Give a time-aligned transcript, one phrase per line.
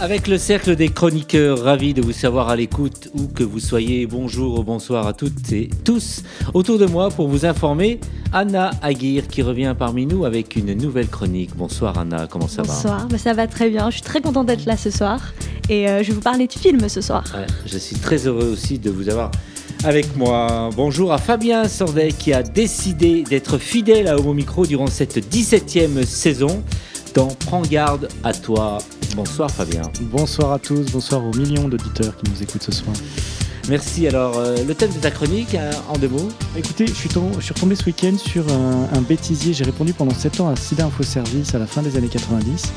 [0.00, 4.06] Avec le cercle des chroniqueurs, ravi de vous savoir à l'écoute, où que vous soyez.
[4.06, 6.22] Bonjour ou bonsoir à toutes et tous.
[6.54, 8.00] Autour de moi pour vous informer,
[8.32, 11.54] Anna Aguirre qui revient parmi nous avec une nouvelle chronique.
[11.54, 12.72] Bonsoir Anna, comment ça va?
[12.72, 13.90] Bonsoir, bah, ça va très bien.
[13.90, 15.20] Je suis très contente d'être là ce soir
[15.68, 17.24] et euh, je vais vous parler du film ce soir.
[17.66, 19.30] je suis très heureux aussi de vous avoir
[19.84, 20.70] avec moi.
[20.74, 26.06] Bonjour à Fabien Sordet qui a décidé d'être fidèle à Homo Micro durant cette 17e
[26.06, 26.62] saison
[27.14, 28.78] dans Prends garde à toi.
[29.16, 29.82] Bonsoir Fabien.
[30.02, 32.94] Bonsoir à tous, bonsoir aux millions d'auditeurs qui nous écoutent ce soir.
[33.68, 34.06] Merci.
[34.06, 37.74] Alors, euh, le thème de ta chronique, hein, en deux mots Écoutez, je suis, retombé
[37.74, 39.52] ce week-end sur un, bêtisier.
[39.52, 42.72] J'ai répondu pendant 7 ans à SIDA Info Service à la fin des années 90,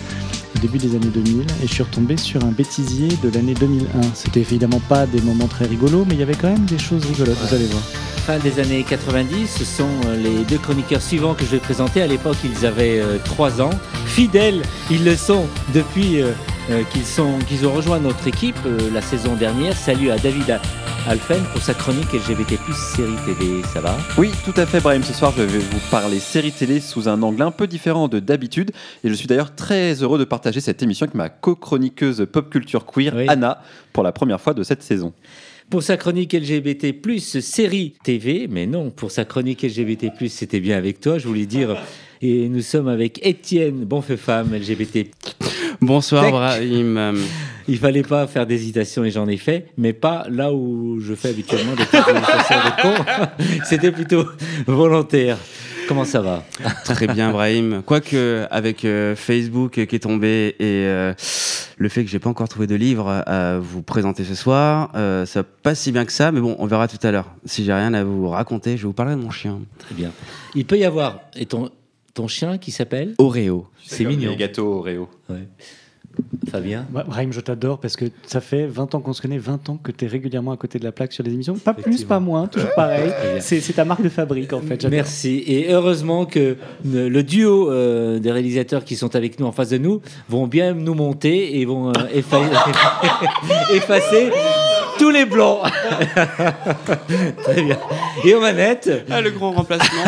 [0.55, 3.85] au début des années 2000, et je suis retombé sur un bêtisier de l'année 2001.
[4.13, 7.05] C'était évidemment pas des moments très rigolos, mais il y avait quand même des choses
[7.05, 7.83] rigolotes, vous allez voir
[8.23, 9.47] fin des années 90.
[9.47, 12.01] Ce sont euh, les deux chroniqueurs suivants que je vais présenter.
[12.01, 13.69] À l'époque, ils avaient 3 euh, ans.
[14.05, 16.31] Fidèles, ils le sont depuis euh,
[16.67, 18.57] qu'ils qu'ils ont rejoint notre équipe
[18.93, 19.75] la saison dernière.
[19.75, 20.59] Salut à David
[21.07, 23.61] Alphen pour sa chronique LGBT série télé.
[23.73, 23.97] Ça va?
[24.17, 25.03] Oui, tout à fait, Brahim.
[25.03, 28.19] Ce soir, je vais vous parler série télé sous un angle un peu différent de
[28.19, 28.71] d'habitude.
[29.03, 32.85] Et je suis d'ailleurs très heureux de partager cette émission avec ma co-chroniqueuse pop culture
[32.85, 35.13] queer, Anna, pour la première fois de cette saison
[35.69, 40.99] pour sa chronique LGBT+, série TV, mais non, pour sa chronique LGBT+, c'était bien avec
[40.99, 41.81] toi, je voulais dire,
[42.21, 45.09] et nous sommes avec Étienne Bonfeu-Femme, LGBT.
[45.85, 47.15] Bonsoir Brahim.
[47.67, 51.29] Il fallait pas faire d'hésitation et j'en ai fait, mais pas là où je fais
[51.29, 53.63] habituellement des de.
[53.65, 54.25] C'était plutôt
[54.65, 55.37] volontaire.
[55.87, 56.43] Comment ça va?
[56.85, 57.81] Très bien, Brahim.
[57.85, 61.13] Quoique, avec euh, Facebook qui est tombé et euh,
[61.77, 65.25] le fait que j'ai pas encore trouvé de livre à vous présenter ce soir, euh,
[65.25, 67.33] ça passe si bien que ça, mais bon, on verra tout à l'heure.
[67.45, 69.59] Si j'ai rien à vous raconter, je vais vous parler de mon chien.
[69.79, 70.11] Très bien.
[70.55, 71.19] Il peut y avoir.
[71.35, 71.69] Et ton,
[72.13, 73.67] ton chien qui s'appelle Oreo.
[73.85, 74.31] C'est mignon.
[74.31, 75.09] Les gâteaux Oreo.
[75.29, 75.47] Ouais.
[76.49, 79.77] Fabien Brahim, je t'adore parce que ça fait 20 ans qu'on se connaît, 20 ans
[79.77, 81.55] que tu es régulièrement à côté de la plaque sur les émissions.
[81.57, 83.11] Pas plus, pas moins, toujours pareil.
[83.39, 84.85] C'est ta marque de fabrique en fait.
[84.85, 85.43] Merci.
[85.47, 89.79] Et heureusement que le duo euh, des réalisateurs qui sont avec nous en face de
[89.79, 91.93] nous vont bien nous monter et vont euh,
[93.73, 94.29] effacer
[94.97, 95.61] tous les blancs.
[97.43, 97.77] Très bien.
[98.23, 98.89] Et aux manettes.
[99.09, 100.03] Ah, le grand remplacement.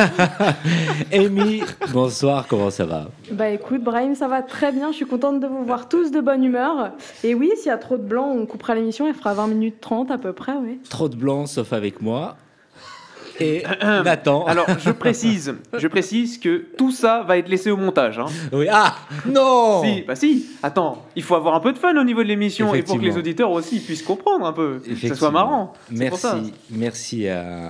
[1.13, 3.07] Amy, bonsoir, comment ça va?
[3.31, 4.91] Bah écoute, Brahim, ça va très bien.
[4.91, 6.91] Je suis contente de vous voir tous de bonne humeur.
[7.23, 9.07] Et oui, s'il y a trop de blancs, on coupera l'émission.
[9.07, 10.79] Elle fera 20 minutes 30 à peu près, oui.
[10.90, 12.38] Trop de blancs, sauf avec moi
[13.40, 14.46] et Nathan.
[14.47, 18.19] Alors, je précise, je précise que tout ça va être laissé au montage.
[18.19, 18.28] Hein.
[18.51, 18.68] Oui.
[18.69, 20.46] Ah non Si, bah si.
[20.63, 23.03] Attends, il faut avoir un peu de fun au niveau de l'émission et pour que
[23.03, 25.73] les auditeurs aussi puissent comprendre un peu, que ça soit marrant.
[25.91, 27.69] Merci, merci à,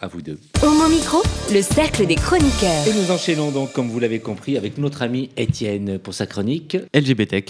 [0.00, 0.38] à, vous deux.
[0.62, 1.22] Homo Micro,
[1.52, 2.86] le cercle des chroniqueurs.
[2.86, 6.76] Et nous enchaînons donc, comme vous l'avez compris, avec notre ami Étienne pour sa chronique.
[6.94, 7.44] LGBT.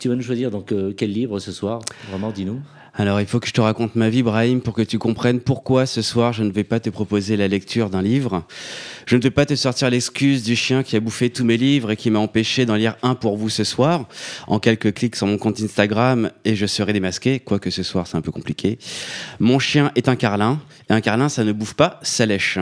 [0.00, 1.80] Tu vas nous choisir donc euh, quel livre ce soir?
[2.10, 2.60] Vraiment, dis-nous.
[2.94, 5.86] Alors, il faut que je te raconte ma vie, Brahim, pour que tu comprennes pourquoi
[5.86, 8.44] ce soir je ne vais pas te proposer la lecture d'un livre.
[9.06, 11.90] Je ne vais pas te sortir l'excuse du chien qui a bouffé tous mes livres
[11.90, 14.08] et qui m'a empêché d'en lire un pour vous ce soir.
[14.46, 18.18] En quelques clics sur mon compte Instagram et je serai démasqué, quoique ce soir c'est
[18.18, 18.78] un peu compliqué.
[19.40, 20.60] Mon chien est un carlin
[20.90, 22.58] et un carlin ça ne bouffe pas, ça lèche.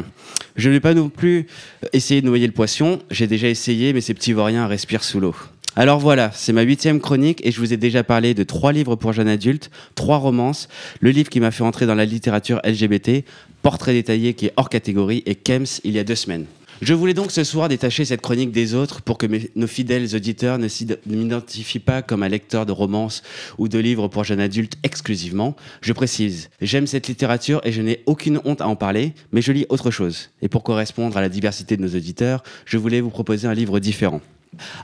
[0.54, 1.48] Je ne vais pas non plus
[1.92, 3.00] essayer de noyer le poisson.
[3.10, 5.34] J'ai déjà essayé, mais ces petits vauriens respirent sous l'eau.
[5.76, 8.96] Alors voilà, c'est ma huitième chronique et je vous ai déjà parlé de trois livres
[8.96, 13.24] pour jeunes adultes, trois romances, le livre qui m'a fait entrer dans la littérature LGBT,
[13.62, 16.46] Portrait détaillé qui est hors catégorie et Kems il y a deux semaines.
[16.82, 20.58] Je voulais donc ce soir détacher cette chronique des autres pour que nos fidèles auditeurs
[20.58, 20.66] ne
[21.14, 23.22] m'identifient pas comme un lecteur de romances
[23.58, 25.54] ou de livres pour jeunes adultes exclusivement.
[25.82, 29.52] Je précise, j'aime cette littérature et je n'ai aucune honte à en parler, mais je
[29.52, 30.30] lis autre chose.
[30.40, 33.78] Et pour correspondre à la diversité de nos auditeurs, je voulais vous proposer un livre
[33.78, 34.22] différent.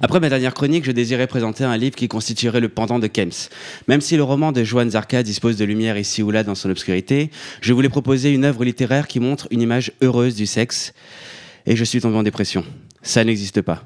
[0.00, 3.48] Après ma dernière chronique, je désirais présenter un livre qui constituerait le pendant de Kems.
[3.88, 6.70] Même si le roman de Joan Zarka dispose de lumière ici ou là dans son
[6.70, 7.30] obscurité,
[7.60, 10.94] je voulais proposer une œuvre littéraire qui montre une image heureuse du sexe.
[11.66, 12.64] Et je suis tombé en dépression.
[13.02, 13.84] Ça n'existe pas.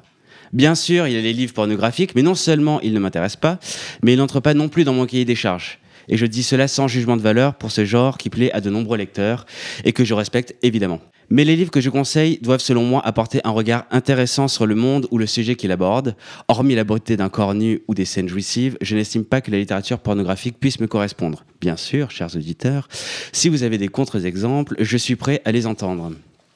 [0.53, 3.59] Bien sûr, il y a les livres pornographiques, mais non seulement ils ne m'intéressent pas,
[4.03, 5.79] mais ils n'entrent pas non plus dans mon cahier des charges.
[6.11, 8.69] Et je dis cela sans jugement de valeur pour ce genre qui plaît à de
[8.69, 9.45] nombreux lecteurs
[9.85, 10.99] et que je respecte évidemment.
[11.29, 14.75] Mais les livres que je conseille doivent selon moi apporter un regard intéressant sur le
[14.75, 16.17] monde ou le sujet qu'il aborde.
[16.49, 19.57] Hormis la beauté d'un corps nu ou des scènes jouissives, je n'estime pas que la
[19.57, 21.45] littérature pornographique puisse me correspondre.
[21.61, 22.89] Bien sûr, chers auditeurs,
[23.31, 26.11] si vous avez des contre-exemples, je suis prêt à les entendre.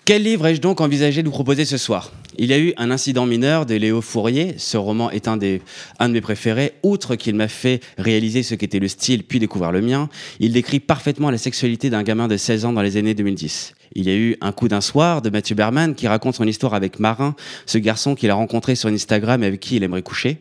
[0.06, 2.12] Quel livre ai-je donc envisagé de vous proposer ce soir?
[2.38, 4.54] Il y a eu Un incident mineur de Léo Fourier.
[4.60, 5.64] Ce roman est un, des,
[5.98, 6.74] un de mes préférés.
[6.84, 10.08] Outre qu'il m'a fait réaliser ce qu'était le style puis découvrir le mien,
[10.40, 13.74] il décrit parfaitement la sexualité d'un gamin de 16 ans dans les années 2010.
[13.96, 16.76] Il y a eu Un coup d'un soir de Mathieu Berman qui raconte son histoire
[16.76, 17.36] avec Marin,
[17.66, 20.38] ce garçon qu'il a rencontré sur Instagram et avec qui il aimerait coucher.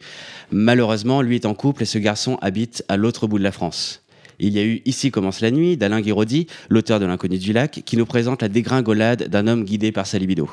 [0.50, 4.03] Malheureusement, lui est en couple et ce garçon habite à l'autre bout de la France.
[4.38, 7.82] Il y a eu Ici commence la nuit d'Alain Guiraudy, l'auteur de L'inconnu du lac,
[7.84, 10.48] qui nous présente la dégringolade d'un homme guidé par sa libido.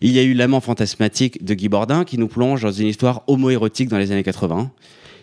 [0.00, 3.24] Il y a eu L'amant fantasmatique de Guy Bordin, qui nous plonge dans une histoire
[3.26, 4.70] homo-érotique dans les années 80.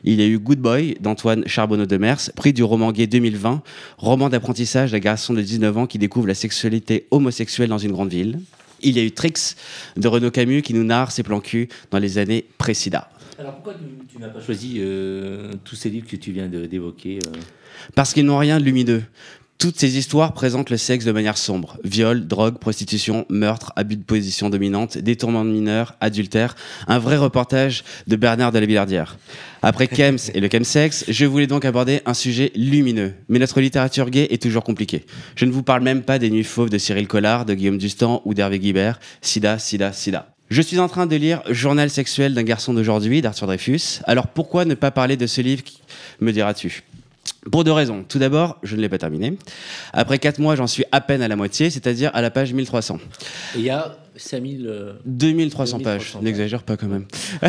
[0.03, 3.63] Il y a eu Good Boy d'Antoine Charbonneau de Mers, prix du roman gay 2020,
[3.97, 8.11] roman d'apprentissage d'un garçon de 19 ans qui découvre la sexualité homosexuelle dans une grande
[8.11, 8.39] ville.
[8.81, 9.55] Il y a eu Trix
[9.97, 13.05] de Renaud Camus qui nous narre ses plans cul dans les années précédentes.
[13.39, 13.73] Alors pourquoi
[14.07, 17.31] tu, n'as pas choisi euh, tous ces livres que tu viens d'évoquer euh?
[17.93, 19.03] Parce qu'ils n'ont rien de lumineux.
[19.57, 21.77] Toutes ces histoires présentent le sexe de manière sombre.
[21.85, 26.55] Viol, drogue, prostitution, meurtre, abus de position dominante, détournement de mineurs, adultère.
[26.87, 29.17] Un vrai reportage de Bernard de la Villardière.
[29.61, 33.13] Après Kems et le chemsex, je voulais donc aborder un sujet lumineux.
[33.29, 35.05] Mais notre littérature gay est toujours compliquée.
[35.37, 38.21] Je ne vous parle même pas des Nuits fauves de Cyril Collard, de Guillaume Dustan
[38.25, 38.99] ou d'Hervé Guibert.
[39.21, 40.35] Sida, sida, sida.
[40.49, 44.01] Je suis en train de lire Journal sexuel d'un garçon d'aujourd'hui d'Arthur Dreyfus.
[44.03, 45.63] Alors pourquoi ne pas parler de ce livre,
[46.19, 46.83] me diras-tu?
[47.51, 48.03] Pour deux raisons.
[48.07, 49.37] Tout d'abord, je ne l'ai pas terminé.
[49.93, 52.99] Après quatre mois, j'en suis à peine à la moitié, c'est-à-dire à la page 1300.
[53.55, 54.95] il y a 5000...
[55.05, 57.05] 2300 euh, pages, n'exagère pas quand même.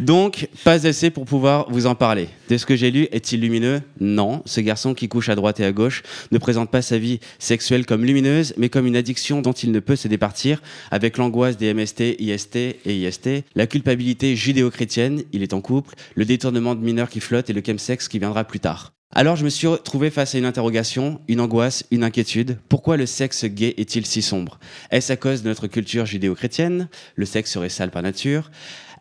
[0.00, 2.28] Donc, pas assez pour pouvoir vous en parler.
[2.48, 3.80] De ce que j'ai lu, est-il lumineux?
[4.00, 4.42] Non.
[4.44, 6.02] Ce garçon qui couche à droite et à gauche
[6.32, 9.80] ne présente pas sa vie sexuelle comme lumineuse, mais comme une addiction dont il ne
[9.80, 10.60] peut se départir,
[10.90, 16.24] avec l'angoisse des MST, IST et IST, la culpabilité judéo-chrétienne, il est en couple, le
[16.24, 18.94] détournement de mineurs qui flotte et le chemsex qui viendra plus tard.
[19.16, 22.58] Alors je me suis retrouvé face à une interrogation, une angoisse, une inquiétude.
[22.68, 24.58] Pourquoi le sexe gay est-il si sombre?
[24.90, 26.88] Est-ce à cause de notre culture judéo-chrétienne?
[27.14, 28.50] Le sexe serait sale par nature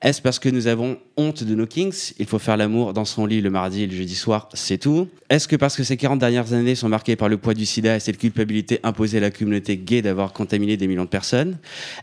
[0.03, 2.13] est-ce parce que nous avons honte de nos kings?
[2.19, 5.07] Il faut faire l'amour dans son lit le mardi et le jeudi soir, c'est tout.
[5.29, 7.95] Est-ce que parce que ces 40 dernières années sont marquées par le poids du sida
[7.95, 11.57] et cette culpabilité imposée à la communauté gay d'avoir contaminé des millions de personnes?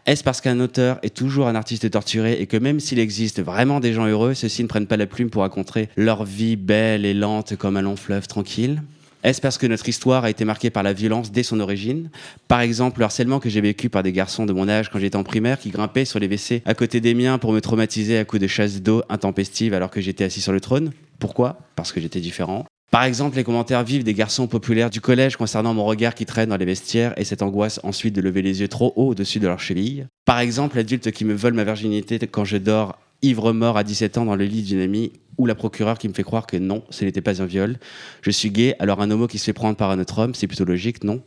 [0.07, 3.81] Est-ce parce qu'un auteur est toujours un artiste torturé et que même s'il existe vraiment
[3.81, 7.13] des gens heureux, ceux-ci ne prennent pas la plume pour raconter leur vie belle et
[7.13, 8.81] lente comme un long fleuve tranquille?
[9.23, 12.11] Est-ce parce que notre histoire a été marquée par la violence dès son origine?
[12.49, 15.17] Par exemple, le harcèlement que j'ai vécu par des garçons de mon âge quand j'étais
[15.17, 18.25] en primaire qui grimpaient sur les WC à côté des miens pour me traumatiser à
[18.25, 20.93] coups de chasse d'eau intempestive alors que j'étais assis sur le trône.
[21.19, 21.59] Pourquoi?
[21.77, 22.65] Parce que j'étais différent.
[22.91, 26.49] Par exemple, les commentaires vifs des garçons populaires du collège concernant mon regard qui traîne
[26.49, 29.47] dans les vestiaires et cette angoisse ensuite de lever les yeux trop haut au-dessus de
[29.47, 30.07] leurs chevilles.
[30.25, 34.19] Par exemple, l'adulte qui me vole ma virginité quand je dors ivre mort à 17
[34.19, 36.85] ans dans le lit d'une amie ou la procureure qui me fait croire que non,
[36.91, 37.79] ce n'était pas un viol.
[38.21, 40.47] Je suis gay, alors un homo qui se fait prendre par un autre homme, c'est
[40.47, 41.23] plutôt logique, non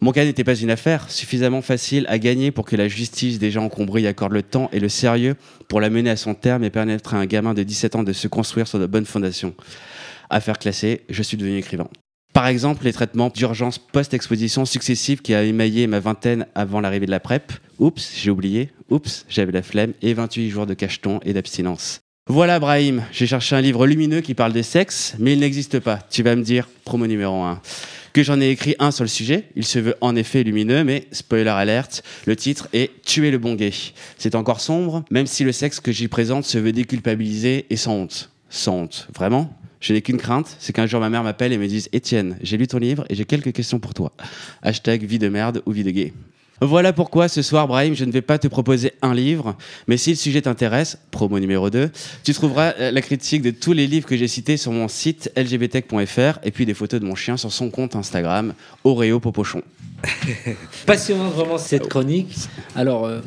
[0.00, 3.60] Mon cas n'était pas une affaire suffisamment facile à gagner pour que la justice déjà
[3.60, 5.36] encombrée accorde le temps et le sérieux
[5.68, 8.14] pour la mener à son terme et permettre à un gamin de 17 ans de
[8.14, 9.54] se construire sur de bonnes fondations.
[10.30, 11.88] Affaire classée, je suis devenu écrivain.
[12.32, 17.10] Par exemple, les traitements d'urgence post-exposition successifs qui a émaillé ma vingtaine avant l'arrivée de
[17.12, 17.52] la PrEP.
[17.78, 18.70] Oups, j'ai oublié.
[18.90, 19.92] Oups, j'avais la flemme.
[20.02, 22.03] Et 28 jours de cacheton et d'abstinence.
[22.26, 25.98] Voilà, Brahim, j'ai cherché un livre lumineux qui parle des sexes, mais il n'existe pas.
[26.10, 27.60] Tu vas me dire, promo numéro 1.
[28.14, 29.44] Que j'en ai écrit un sur le sujet.
[29.56, 33.56] Il se veut en effet lumineux, mais spoiler alerte, le titre est Tuer le bon
[33.56, 33.72] gay.
[34.16, 37.92] C'est encore sombre, même si le sexe que j'y présente se veut déculpabilisé et sans
[37.92, 38.30] honte.
[38.48, 39.54] Sans honte, vraiment?
[39.80, 42.56] Je n'ai qu'une crainte, c'est qu'un jour ma mère m'appelle et me dise Étienne, j'ai
[42.56, 44.12] lu ton livre et j'ai quelques questions pour toi.
[44.62, 46.14] Hashtag vie de merde ou vie de gay.
[46.60, 49.56] Voilà pourquoi ce soir, Brahim, je ne vais pas te proposer un livre,
[49.88, 51.90] mais si le sujet t'intéresse, promo numéro 2,
[52.22, 55.32] tu trouveras euh, la critique de tous les livres que j'ai cités sur mon site
[55.36, 59.62] lgbtech.fr et puis des photos de mon chien sur son compte Instagram, Oreo Popochon.
[60.86, 62.34] Passionnant vraiment cette chronique.
[62.74, 63.20] Alors, euh,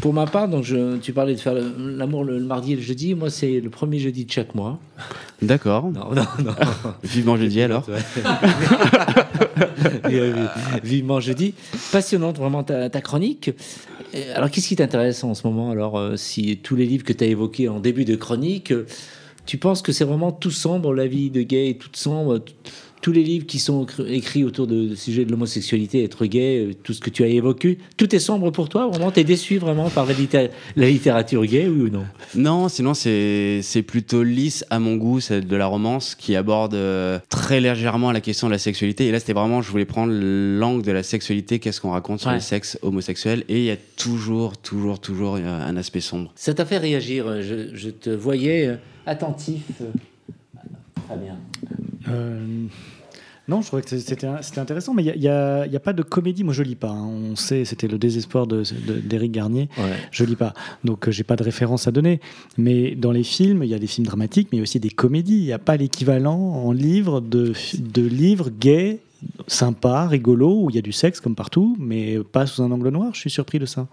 [0.00, 0.66] pour ma part, donc
[1.02, 3.14] tu parlais de faire l'amour le, mardi et le jeudi.
[3.14, 4.78] Moi, c'est le premier jeudi de chaque mois.
[5.42, 5.90] D'accord.
[5.90, 6.54] Non, non, non.
[7.02, 7.86] Vivement jeudi alors.
[10.82, 11.54] Vivement jeudi.
[11.92, 13.50] Passionnante vraiment ta, chronique.
[14.34, 17.24] Alors, qu'est-ce qui t'intéresse en ce moment Alors, euh, si tous les livres que tu
[17.24, 18.72] as évoqués en début de chronique,
[19.46, 22.40] tu penses que c'est vraiment tout sombre, la vie de gay, toute sombre
[23.00, 26.92] tous les livres qui sont écrits autour de, sujet de l'homosexualité, être gay, euh, tout
[26.92, 30.06] ce que tu as évoqué, tout est sombre pour toi Vraiment, t'es déçu vraiment par
[30.06, 32.04] la, littérature gay, oui ou non?
[32.34, 37.18] Non, sinon c'est plutôt lisse à mon goût, c'est de la romance qui aborde euh,
[37.28, 39.06] très légèrement la question de la sexualité.
[39.06, 42.30] Et là, c'était vraiment, je voulais prendre l'angle de la sexualité, qu'est-ce qu'on raconte sur
[42.30, 43.44] le sexe homosexuel.
[43.48, 46.32] Et il y a toujours, toujours, toujours un aspect sombre.
[46.34, 49.62] Ça t'a fait réagir, je, je te voyais attentif.
[52.08, 52.66] Euh,
[53.48, 54.26] non, je trouvais que c'était
[54.58, 56.44] intéressant, mais il n'y a, a, pas de comédie.
[56.44, 56.90] Moi, je lis pas.
[56.90, 57.06] Hein.
[57.06, 59.70] On sait, c'était le désespoir d'Éric Garnier.
[60.10, 60.52] Je lis pas.
[60.84, 62.20] Donc, euh, j'ai pas de référence à donner.
[62.58, 64.80] Mais dans les films, il y a des films dramatiques, mais il y a aussi
[64.80, 65.38] des comédies.
[65.38, 69.00] Il n'y a pas l'équivalent en livre de, de livres gays,
[69.46, 72.90] sympas, rigolos, où il y a du sexe comme partout, mais pas sous un angle
[72.90, 73.14] noir.
[73.14, 73.86] Je suis surpris de ça.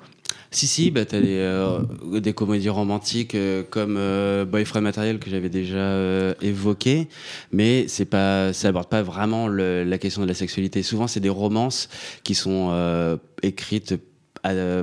[0.52, 1.80] Si, si, bah, tu as des, euh,
[2.20, 7.08] des, comédies romantiques euh, comme euh, Boyfriend Material que j'avais déjà évoqué,
[7.52, 10.84] mais c'est pas, ça aborde pas vraiment la question de la sexualité.
[10.84, 11.90] Souvent, c'est des romances
[12.24, 13.96] qui sont écrites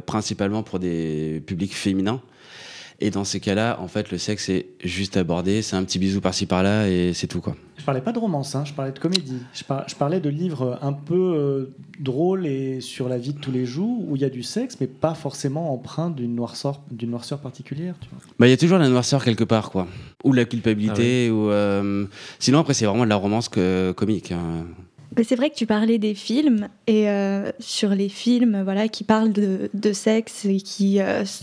[0.06, 2.20] principalement pour des publics féminins.
[3.04, 6.20] Et dans ces cas-là, en fait, le sexe est juste abordé, c'est un petit bisou
[6.20, 7.56] par-ci par-là et c'est tout quoi.
[7.76, 9.38] Je parlais pas de romance, hein, je parlais de comédie.
[9.52, 13.66] Je, parlais de livres un peu euh, drôles et sur la vie de tous les
[13.66, 17.40] jours où il y a du sexe, mais pas forcément empreint d'une noirceur, d'une noirceur
[17.40, 17.96] particulière.
[18.38, 19.88] Bah, il y a toujours la noirceur quelque part, quoi.
[20.22, 21.50] Ou la culpabilité, ah ou.
[21.50, 22.06] Euh,
[22.38, 24.30] sinon, après, c'est vraiment de la romance comique.
[24.30, 24.64] Hein.
[25.22, 29.32] C'est vrai que tu parlais des films et euh, sur les films voilà, qui parlent
[29.32, 31.00] de, sexe et qui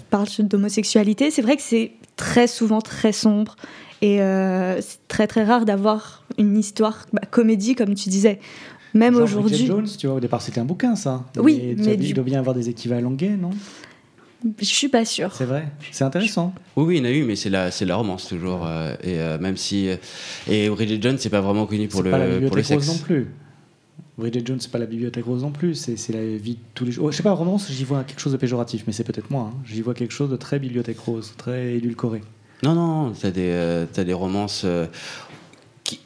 [0.10, 3.56] parlent d'homosexualité, c'est vrai que c'est très souvent très sombre
[4.02, 8.40] et euh, c'est très très rare d'avoir une histoire bah, comédie, comme tu disais.
[8.94, 9.66] Même aujourd'hui.
[9.66, 11.26] Jones, tu vois, au départ c'était un bouquin ça.
[11.38, 13.52] Oui, mais, il doit bien avoir des équivalents gays, non?
[14.58, 15.34] Je suis pas sûre.
[15.34, 16.54] C'est vrai, c'est intéressant.
[16.78, 18.66] Oui, oui, il y en a eu, mais c'est la, c'est la romance toujours.
[18.66, 19.90] Euh, et euh, même si
[20.50, 22.88] et Bridget Jones, c'est pas vraiment connu pour le pas la pour le sexe.
[22.88, 23.28] non plus.
[24.20, 25.76] Bridget Jones, c'est pas la bibliothèque rose non plus.
[25.76, 27.06] C'est, la vie de tous les jours.
[27.06, 29.52] Oh, je sais pas, romance, j'y vois quelque chose de péjoratif, mais c'est peut-être moi.
[29.54, 29.58] Hein.
[29.66, 32.22] J'y vois quelque chose de très bibliothèque rose, très édulcoré.
[32.64, 34.86] Non, non, tu as, euh, des romances euh,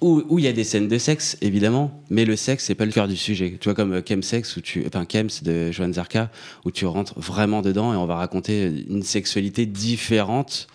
[0.02, 2.92] où il y a des scènes de sexe, évidemment, mais le sexe, c'est pas le
[2.92, 3.58] cœur du sujet.
[3.60, 6.32] Tu vois, comme Chemsex, où tu, enfin, Chems de Joan Zarka,
[6.66, 10.68] où tu rentres vraiment dedans et on va raconter une sexualité différente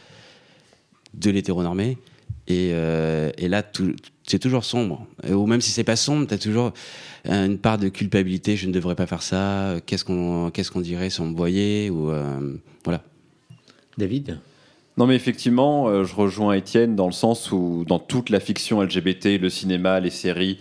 [1.14, 1.98] de l'hétéronormé.
[2.48, 3.62] Et, euh, là,
[4.30, 5.06] c'est toujours sombre.
[5.28, 6.72] Ou même si c'est pas sombre, tu as toujours
[7.24, 8.56] une part de culpabilité.
[8.56, 9.76] Je ne devrais pas faire ça.
[9.86, 12.10] Qu'est-ce qu'on qu'est-ce qu'on dirait si on me voyait ou,
[12.84, 13.02] Voilà.
[13.96, 14.38] David?
[14.98, 18.82] Non, mais effectivement, euh, je rejoins Étienne dans le sens où, dans toute la fiction
[18.82, 20.58] LGBT, le cinéma, les séries,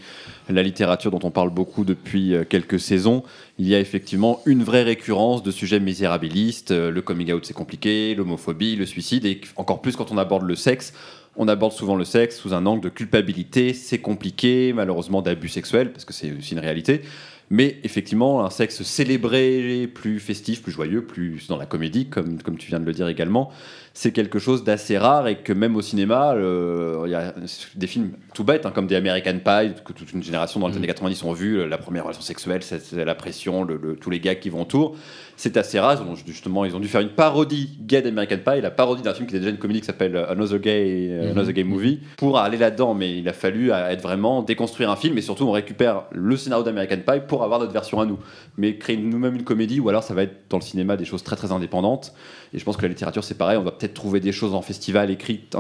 [0.48, 3.24] la littérature dont on parle beaucoup depuis euh, quelques saisons,
[3.58, 6.70] il y a effectivement une vraie récurrence de sujets misérabilistes.
[6.70, 10.44] Euh, le coming out, c'est compliqué, l'homophobie, le suicide, et encore plus quand on aborde
[10.44, 10.94] le sexe.
[11.38, 15.92] On aborde souvent le sexe sous un angle de culpabilité, c'est compliqué, malheureusement d'abus sexuels,
[15.92, 17.02] parce que c'est aussi une réalité.
[17.50, 22.58] Mais effectivement, un sexe célébré, plus festif, plus joyeux, plus dans la comédie, comme, comme
[22.58, 23.52] tu viens de le dire également,
[23.94, 27.34] c'est quelque chose d'assez rare et que même au cinéma, il y a
[27.76, 30.74] des films tout bêtes, hein, comme des American Pie, que toute une génération dans les
[30.74, 30.78] mm.
[30.78, 34.40] années 90 ont vu, la première relation sexuelle, c'est la pression, le, tous les gags
[34.40, 34.98] qui vont autour.
[35.40, 39.04] C'est assez rare, justement, ils ont dû faire une parodie gay d'American Pie, la parodie
[39.04, 41.32] d'un film qui était déjà une comédie qui s'appelle Another Gay, mm-hmm.
[41.32, 45.16] Another Gay Movie, pour aller là-dedans, mais il a fallu être vraiment déconstruire un film,
[45.16, 48.18] et surtout on récupère le scénario d'American Pie pour avoir notre version à nous.
[48.58, 51.22] Mais créer nous-mêmes une comédie, ou alors ça va être dans le cinéma des choses
[51.22, 52.16] très très indépendantes.
[52.56, 53.60] Et je pense que la littérature, c'est pareil.
[53.60, 55.56] On va peut-être trouver des choses en festival écrites,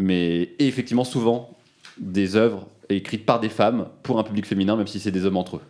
[0.00, 1.56] mais effectivement, souvent,
[1.96, 5.36] des œuvres écrites par des femmes pour un public féminin, même si c'est des hommes
[5.36, 5.62] entre eux.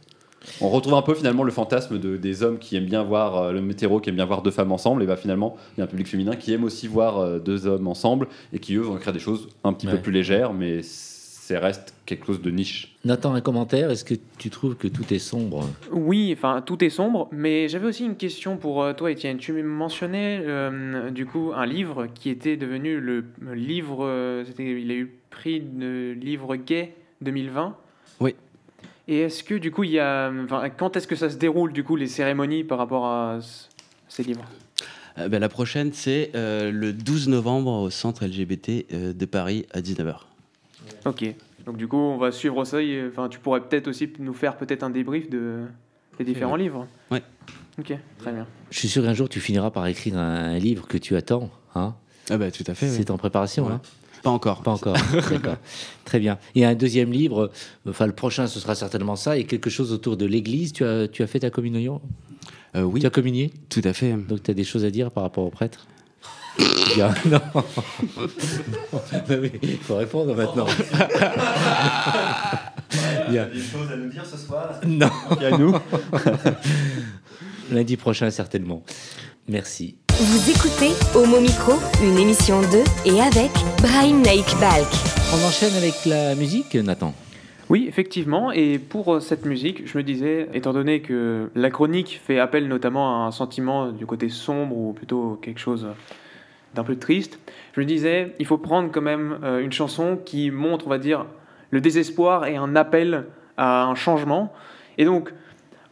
[0.60, 3.52] On retrouve un peu finalement le fantasme de, des hommes qui aiment bien voir, euh,
[3.52, 5.84] le météro qui aime bien voir deux femmes ensemble, et bah finalement il y a
[5.84, 8.96] un public féminin qui aime aussi voir euh, deux hommes ensemble, et qui eux vont
[8.96, 10.82] écrire des choses un petit peu plus légères, mais
[11.58, 12.96] reste quelque chose de niche.
[13.04, 15.68] Nathan, un commentaire Est-ce que tu trouves que tout est sombre?
[15.90, 19.38] Oui, enfin tout est sombre, mais j'avais aussi une question pour euh, toi, Étienne.
[19.38, 25.14] Tu mentionnais euh, du coup un livre qui était devenu le livre, il a eu
[25.30, 27.76] prix de livre gay 2020.
[28.20, 28.34] Oui.
[29.10, 30.32] Et est-ce que du coup il y a,
[30.78, 33.40] quand est-ce que ça se déroule du coup les cérémonies par rapport à
[34.08, 34.44] ces livres?
[35.16, 40.20] Ben, la prochaine, c'est le 12 novembre au centre LGBT de Paris à 19h.
[41.04, 41.24] Ok.
[41.66, 42.78] Donc du coup, on va suivre ça.
[43.08, 45.64] Enfin, tu pourrais peut-être aussi nous faire peut-être un débrief de
[46.18, 46.86] des différents livres.
[47.10, 47.22] Ouais.
[47.78, 48.46] Ok, très bien.
[48.70, 51.94] Je suis sûr qu'un jour tu finiras par écrire un, livre que tu attends, hein
[52.28, 52.88] Ah bah tout à fait.
[52.88, 53.80] C'est en préparation, hein
[54.22, 54.62] Pas encore.
[54.62, 54.96] Pas encore.
[55.30, 55.56] D'accord.
[56.04, 56.38] Très bien.
[56.54, 57.50] Et un deuxième livre.
[57.88, 59.36] Enfin, le prochain, ce sera certainement ça.
[59.36, 60.72] Et quelque chose autour de l'Église.
[60.72, 62.00] Tu as, tu as fait ta communion?
[62.76, 63.00] Euh, Oui.
[63.00, 63.50] Tu as communié?
[63.68, 64.12] Tout à fait.
[64.12, 65.86] Donc tu as des choses à dire par rapport au prêtre?
[66.96, 67.40] Non.
[69.62, 70.66] Il faut répondre maintenant.
[73.28, 75.08] Il y a des choses à nous dire ce soir Non.
[75.36, 75.74] Il y a nous.
[77.70, 78.82] Lundi prochain, certainement.
[79.46, 79.96] Merci.
[80.22, 81.72] Vous écoutez Homo Micro,
[82.04, 83.50] une émission de et avec
[83.80, 84.86] Brahim Naik Balk.
[85.32, 87.14] On enchaîne avec la musique, Nathan
[87.70, 88.52] oui, effectivement.
[88.52, 92.68] Et pour euh, cette musique, je me disais, étant donné que la chronique fait appel
[92.68, 95.86] notamment à un sentiment du côté sombre ou plutôt quelque chose
[96.74, 97.38] d'un peu triste,
[97.72, 100.98] je me disais, il faut prendre quand même euh, une chanson qui montre, on va
[100.98, 101.24] dire,
[101.70, 103.24] le désespoir et un appel
[103.56, 104.52] à un changement.
[104.98, 105.32] Et donc,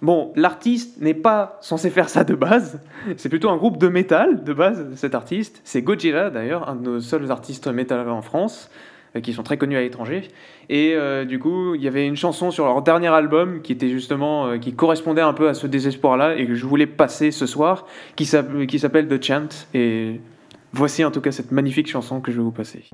[0.02, 2.80] bon, l'artiste n'est pas censé faire ça de base.
[3.16, 5.60] C'est plutôt un groupe de métal de base, cet artiste.
[5.64, 8.70] C'est Gojira d'ailleurs, un de nos seuls artistes métal en France.
[9.16, 10.28] Euh, qui sont très connus à l'étranger.
[10.68, 13.88] Et euh, du coup, il y avait une chanson sur leur dernier album qui était
[13.88, 17.46] justement, euh, qui correspondait un peu à ce désespoir-là et que je voulais passer ce
[17.46, 17.86] soir,
[18.16, 19.48] qui s'appelle The Chant.
[19.72, 20.20] Et
[20.72, 22.90] voici en tout cas cette magnifique chanson que je vais vous passer.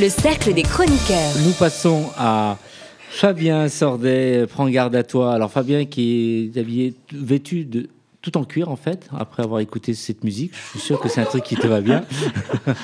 [0.00, 1.32] Le cercle des chroniqueurs.
[1.44, 2.58] Nous passons à
[3.08, 5.32] Fabien Sordet, prends garde à toi.
[5.32, 7.88] Alors Fabien qui est habillé, vêtu de
[8.20, 10.52] tout en cuir en fait, après avoir écouté cette musique.
[10.54, 12.04] Je suis sûr que c'est un truc qui te va bien.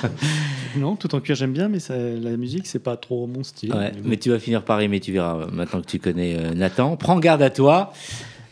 [0.77, 3.73] non, tout en cuir j'aime bien, mais la musique c'est pas trop mon style.
[4.03, 6.97] mais tu vas finir par aimer, tu verras maintenant que tu connais euh, Nathan.
[6.97, 7.93] Prends garde à toi.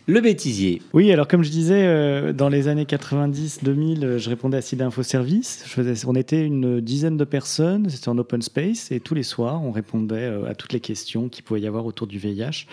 [0.08, 0.82] Le bêtisier.
[0.94, 5.04] Oui, alors comme je disais, euh, dans les années 90-2000, je répondais à Sida Info
[5.04, 5.64] Service.
[5.66, 9.24] Je faisais, on était une dizaine de personnes, c'était en open space, et tous les
[9.24, 12.66] soirs, on répondait à toutes les questions qu'il pouvait y avoir autour du VIH.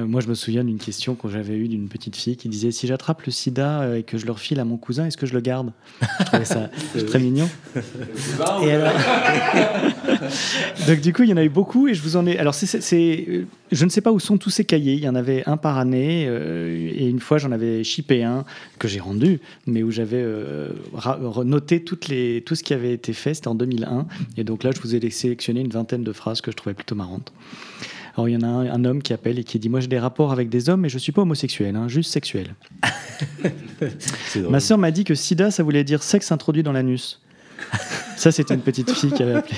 [0.00, 2.70] Euh, moi, je me souviens d'une question que j'avais eue d'une petite fille qui disait
[2.70, 5.26] Si j'attrape le sida euh, et que je le refile à mon cousin, est-ce que
[5.26, 5.72] je le garde?
[6.44, 6.70] Ça
[7.06, 7.48] très mignon.
[8.62, 8.92] et alors...
[10.88, 12.38] Donc, du coup, il y en a eu beaucoup et je vous en ai.
[12.38, 14.94] Alors, c'est, euh, je ne sais pas où sont tous ces cahiers.
[14.94, 18.44] Il y en avait un par année et une fois, j'en avais chippé un
[18.78, 20.24] que j'ai rendu, mais où j'avais
[21.44, 22.42] noté toutes les...
[22.44, 23.34] tout ce qui avait été fait.
[23.34, 24.06] C'était en 2001.
[24.36, 26.94] Et donc là, je vous ai sélectionné une vingtaine de phrases que je trouvais plutôt
[26.94, 27.32] marrantes.
[28.16, 29.98] Alors il y en a un, homme qui appelle et qui dit Moi j'ai des
[29.98, 32.54] rapports avec des hommes, mais je ne suis pas homosexuel, hein, juste sexuel.
[34.48, 37.20] Ma sœur m'a dit que sida, ça voulait dire sexe introduit dans l'anus.
[38.16, 39.56] Ça, c'était une petite fille qui avait appelé.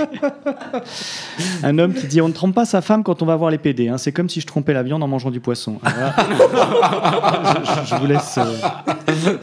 [1.62, 3.58] Un homme qui dit On ne trompe pas sa femme quand on va voir les
[3.58, 3.88] PD.
[3.88, 3.98] Hein.
[3.98, 5.78] C'est comme si je trompais la viande en mangeant du poisson.
[5.84, 8.38] je, vous laisse.
[8.38, 9.36] Euh,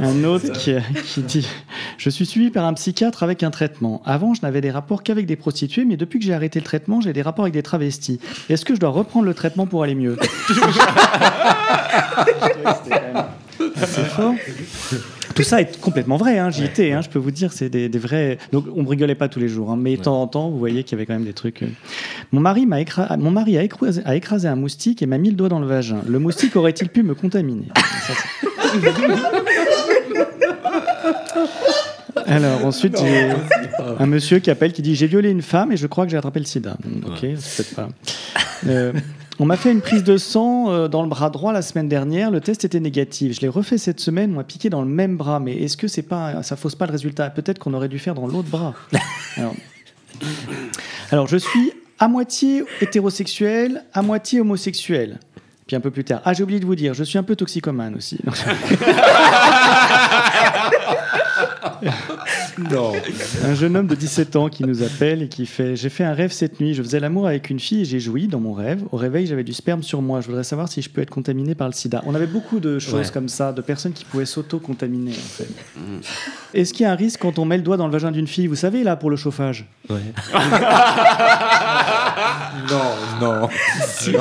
[0.00, 0.74] un autre qui,
[1.06, 1.48] qui, dit
[1.96, 4.02] Je suis suivi par un psychiatre avec un traitement.
[4.04, 7.00] Avant, je n'avais des rapports qu'avec des prostituées, mais depuis que j'ai arrêté le traitement,
[7.00, 8.18] j'ai des rapports avec des travestis.
[8.48, 10.16] Est-ce que je dois reprendre le traitement pour aller mieux?
[13.76, 14.34] C'est fort.
[15.34, 17.88] Tout ça est complètement vrai, hein, j'y étais, hein, je peux vous dire, c'est des,
[17.98, 18.38] vrais.
[18.52, 20.58] Donc on ne rigolait pas tous les jours, hein, mais de temps en temps, vous
[20.58, 21.62] voyez qu'il y avait quand même des trucs.
[21.62, 21.68] Euh.
[22.32, 22.78] Mon mari, m'a
[23.16, 25.66] Mon mari a, écrasé, a écrasé un moustique et m'a mis le doigt dans le
[25.66, 26.02] vagin.
[26.06, 27.68] Le moustique aurait-il pu me contaminer?
[32.26, 33.30] Alors ensuite, j'ai
[33.98, 36.16] un monsieur qui appelle qui dit J'ai violé une femme et je crois que j'ai
[36.16, 36.76] attrapé le sida.
[37.06, 37.88] Ok, c'est peut-être pas.
[38.66, 38.92] Euh,
[39.38, 42.30] on m'a fait une prise de sang euh, dans le bras droit la semaine dernière.
[42.30, 43.34] Le test était négatif.
[43.34, 44.32] Je l'ai refait cette semaine.
[44.32, 45.40] On m'a piqué dans le même bras.
[45.40, 47.30] Mais est-ce que c'est pas, ça fausse pas le résultat?
[47.30, 48.74] Peut-être qu'on aurait dû faire dans l'autre bras.
[51.10, 55.18] Alors, je suis à moitié hétérosexuel, à moitié homosexuel.
[55.66, 56.20] Puis un peu plus tard.
[56.24, 58.18] Ah, j'ai oublié de vous dire, je suis un peu toxicomane aussi.
[62.58, 62.92] non.
[63.44, 66.14] Un jeune homme de 17 ans qui nous appelle et qui fait J'ai fait un
[66.14, 66.74] rêve cette nuit.
[66.74, 68.82] Je faisais l'amour avec une fille et j'ai joui dans mon rêve.
[68.92, 70.20] Au réveil, j'avais du sperme sur moi.
[70.20, 72.02] Je voudrais savoir si je peux être contaminé par le sida.
[72.06, 75.12] On avait beaucoup de choses comme ça, de personnes qui pouvaient s'auto-contaminer.
[75.12, 75.48] En fait.
[75.76, 76.00] Mm.
[76.54, 78.26] Est-ce qu'il y a un risque quand on met le doigt dans le vagin d'une
[78.26, 79.66] fille Vous savez, là, pour le chauffage?
[79.88, 79.96] Ouais.
[82.70, 83.48] non, non.
[83.86, 84.12] Si,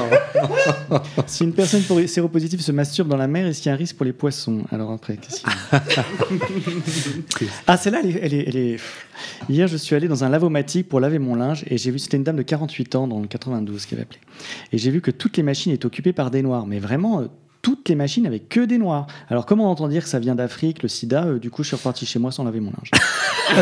[1.27, 3.95] si une personne séropositive se masturbe dans la mer, est-ce qu'il y a un risque
[3.97, 4.63] pour les poissons?
[4.71, 5.49] Alors après, qu'est-ce qu'il y
[5.99, 6.03] a?
[7.67, 11.63] Ah, celle-là, elle est, Hier, je suis allé dans un lavomatique pour laver mon linge
[11.67, 14.19] et j'ai vu, c'était une dame de 48 ans dans le 92 qui avait appelé.
[14.71, 17.25] Et j'ai vu que toutes les machines étaient occupées par des noirs, mais vraiment euh,
[17.61, 19.07] toutes les machines avec que des noirs.
[19.29, 21.69] Alors comment on entend dire que ça vient d'Afrique, le sida euh, Du coup, je
[21.69, 22.91] suis reparti chez moi sans laver mon linge?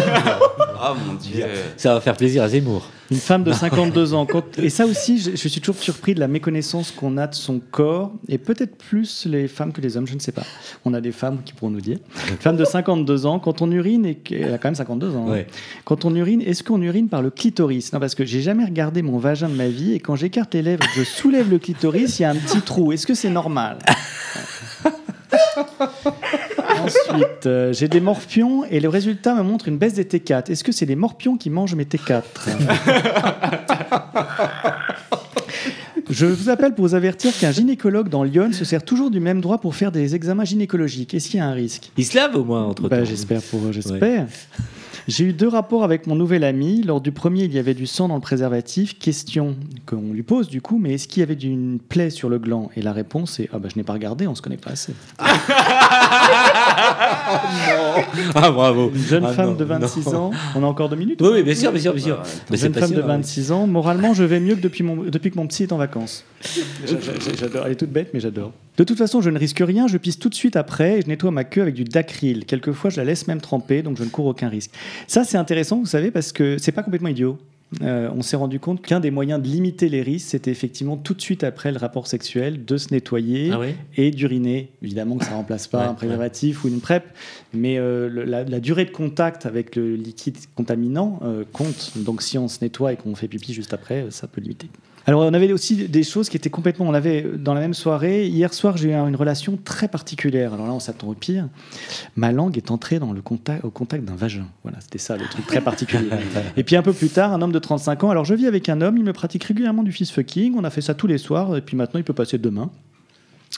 [0.79, 1.45] ah mon dieu.
[1.77, 2.87] Ça va faire plaisir à Zemmour.
[3.11, 4.27] Une femme de 52 ans.
[4.57, 8.11] Et ça aussi, je, suis toujours surpris de la méconnaissance qu'on a de son corps,
[8.27, 10.43] et peut-être plus les femmes que les hommes, je ne sais pas.
[10.85, 11.97] On a des femmes qui pourront nous dire.
[12.29, 15.31] Une femme de 52 ans, quand on urine, et elle a quand même 52 ans,
[15.31, 15.43] hein.
[15.85, 17.93] quand on urine, est-ce qu'on urine par le clitoris?
[17.93, 20.61] Non, parce que j'ai jamais regardé mon vagin de ma vie, et quand j'écarte les
[20.61, 22.91] lèvres, je soulève le clitoris, il y a un petit trou.
[22.91, 23.79] Est-ce que c'est normal?
[26.89, 30.51] Ensuite, euh, j'ai des morpions et le résultat me montre une baisse des T4.
[30.51, 32.23] Est-ce que c'est les morpions qui mangent mes T4
[36.09, 39.41] Je vous appelle pour vous avertir qu'un gynécologue dans Lyon se sert toujours du même
[39.41, 41.13] droit pour faire des examens gynécologiques.
[41.13, 41.91] Est-ce qu'il y a un risque?
[41.97, 44.25] Il se lave au moins entre bah, J'espère pour j'espère.
[45.07, 46.83] J'ai eu deux rapports avec mon nouvel ami.
[46.83, 48.97] Lors du premier, il y avait du sang dans le préservatif.
[48.99, 52.39] Question qu'on lui pose du coup, mais est-ce qu'il y avait une plaie sur le
[52.39, 52.69] gland?
[52.75, 54.93] Et la réponse est Ah bah je n'ai pas regardé, on se connaît pas assez.
[58.35, 60.31] Ah bravo Une jeune ah, femme de 26 ans.
[60.55, 62.23] On a encore deux minutes Oui, bien sûr, bien sûr, bien sûr.
[62.49, 63.67] Une jeune femme de 26 ans.
[63.67, 66.23] Moralement, je vais mieux que depuis, mon, depuis que mon psy est en vacances.
[67.39, 67.65] J'adore.
[67.65, 68.51] Elle est toute bête, mais j'adore.
[68.79, 71.07] De toute façon, je ne risque rien, je pisse tout de suite après et je
[71.07, 72.45] nettoie ma queue avec du dacryl.
[72.45, 74.71] Quelquefois, je la laisse même tremper, donc je ne cours aucun risque.
[75.05, 77.37] Ça, c'est intéressant, vous savez, parce que c'est pas complètement idiot.
[77.81, 81.13] Euh, on s'est rendu compte qu'un des moyens de limiter les risques, c'était effectivement tout
[81.13, 83.59] de suite après le rapport sexuel de se nettoyer ah
[83.97, 84.71] et d'uriner.
[84.81, 87.03] Évidemment que ça ne remplace pas un préservatif ou une PrEP,
[87.53, 91.91] mais euh, la, durée de contact avec le liquide contaminant euh, compte.
[91.97, 94.69] Donc si on se nettoie et qu'on fait pipi juste après, ça peut limiter.
[95.09, 96.85] Alors, on avait aussi des choses qui étaient complètement.
[96.87, 98.27] On avait dans la même soirée.
[98.27, 100.53] Hier soir, j'ai eu une relation très particulière.
[100.53, 101.49] Alors là, on s'attend au pire.
[102.15, 104.45] Ma langue est entrée dans le contact, au contact d'un vagin.
[104.61, 106.09] Voilà, c'était ça, le truc très particulier.
[106.57, 108.11] et puis un peu plus tard, un homme de 35 ans.
[108.11, 110.53] Alors, je vis avec un homme, il me pratique régulièrement du fist fucking.
[110.55, 111.57] On a fait ça tous les soirs.
[111.57, 112.69] Et puis maintenant, il peut passer demain.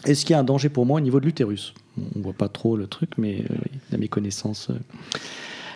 [0.05, 2.31] Est-ce qu'il y a un danger pour moi au niveau de l'utérus On ne voit
[2.31, 4.69] pas trop le truc, mais euh, a mes connaissances.
[4.69, 5.17] Euh.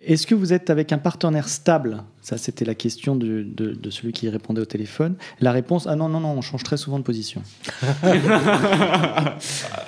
[0.06, 2.04] Est-ce que vous êtes avec un partenaire stable?
[2.22, 5.16] Ça, c'était la question de, de, celui qui répondait au téléphone.
[5.42, 7.42] La réponse ah non, non, non, on change très souvent de position.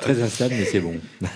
[0.01, 0.95] très instable, mais c'est bon.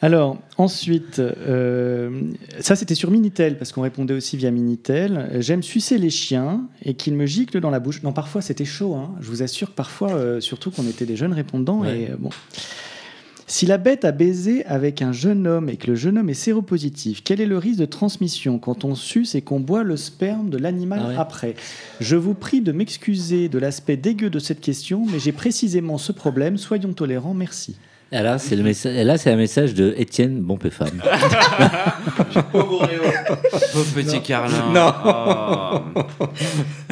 [0.00, 2.22] Alors, ensuite, euh,
[2.60, 5.28] ça c'était sur Minitel, parce qu'on répondait aussi via Minitel.
[5.40, 8.02] J'aime sucer les chiens et qu'ils me giclent dans la bouche.
[8.04, 9.16] Non, parfois c'était chaud, hein.
[9.20, 11.84] je vous assure que parfois, euh, surtout qu'on était des jeunes répondants.
[11.84, 12.30] Et, euh, bon.
[13.50, 16.34] Si la bête a baisé avec un jeune homme et que le jeune homme est
[16.34, 20.50] séropositif, quel est le risque de transmission quand on suce et qu'on boit le sperme
[20.50, 21.54] de l'animal ah après?
[21.98, 26.12] Je vous prie de m'excuser de l'aspect dégueu de cette question, mais j'ai précisément ce
[26.12, 26.58] problème.
[26.58, 27.76] Soyons tolérants, merci.
[28.10, 29.04] Et là, c'est le message.
[29.04, 31.02] là, c'est un message de Étienne Bonpé-Femme.
[32.52, 32.88] Pauvre
[33.94, 34.72] petit Carlin.
[34.72, 34.94] Non.
[35.04, 36.24] Oh.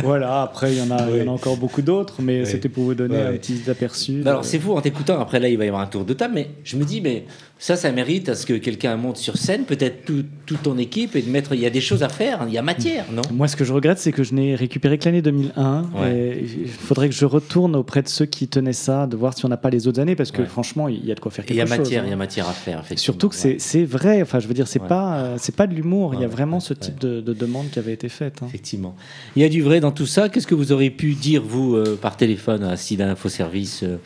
[0.03, 0.43] voilà.
[0.43, 2.95] Après, il y en a, y en a encore beaucoup d'autres, mais c'était pour vous
[2.95, 4.21] donner un petit aperçu.
[4.27, 5.19] Alors, c'est fou en t'écoutant.
[5.19, 7.25] Après, là, il va y avoir un tour de table, mais je me dis, mais
[7.59, 11.23] ça, ça mérite à ce que quelqu'un monte sur scène, peut-être toute ton équipe, et
[11.23, 11.55] de mettre.
[11.55, 13.23] Il y a des choses à faire, il y a matière, non?
[13.33, 15.87] Moi, ce que je regrette, c'est que je n'ai récupéré que l'année 2001.
[16.05, 19.49] il faudrait que je retourne auprès de ceux qui tenaient ça, de voir si on
[19.49, 21.59] n'a pas les autres années, parce que franchement, il y a de quoi faire quelque
[21.59, 21.69] chose.
[21.69, 22.17] Il y a matière, il y a hein.
[22.17, 22.83] matière à faire.
[22.97, 24.23] Surtout que c'est vrai.
[24.23, 26.15] Enfin, je veux dire, c'est pas c'est pas de l'humour.
[26.15, 28.41] il y a vraiment ce type de, demande qui avait été faite.
[28.43, 28.47] Hein.
[28.49, 28.97] Effectivement.
[29.37, 30.29] Il y a du vrai dans tout ça.
[30.29, 33.99] Qu'est-ce que vous auriez pu dire vous euh, par téléphone à Sida Info Service euh,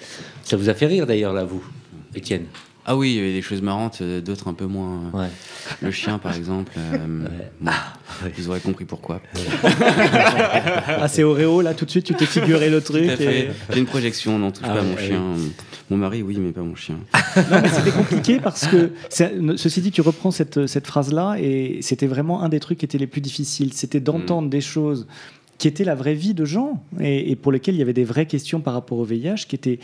[0.42, 1.62] Ça vous a fait rire d'ailleurs là, vous,
[2.14, 2.46] Étienne?
[2.86, 5.12] Ah oui, il y avait des choses marrantes, euh, d'autres un peu moins.
[5.14, 5.26] Euh,
[5.82, 6.72] le chien, par exemple.
[6.76, 7.28] Euh,
[7.66, 7.92] ah,
[8.36, 9.20] vous aurez compris pourquoi.
[9.62, 13.10] ah, c'est Oreo, là, tout de suite, tu t'es figuré le truc.
[13.18, 15.20] J'ai une projection, non, touche ah pas mon chien.
[15.90, 16.98] Mon mari, oui, mais pas mon chien.
[17.36, 18.92] non, mais c'était compliqué parce que,
[19.56, 22.98] ceci dit, tu reprends cette, cette phrase-là et c'était vraiment un des trucs qui étaient
[22.98, 23.72] les plus difficiles.
[23.72, 24.50] C'était d'entendre mm.
[24.50, 25.06] des choses
[25.58, 28.04] qui étaient la vraie vie de gens et, et, pour lesquelles il y avait des
[28.04, 29.80] vraies questions par rapport au VIH qui étaient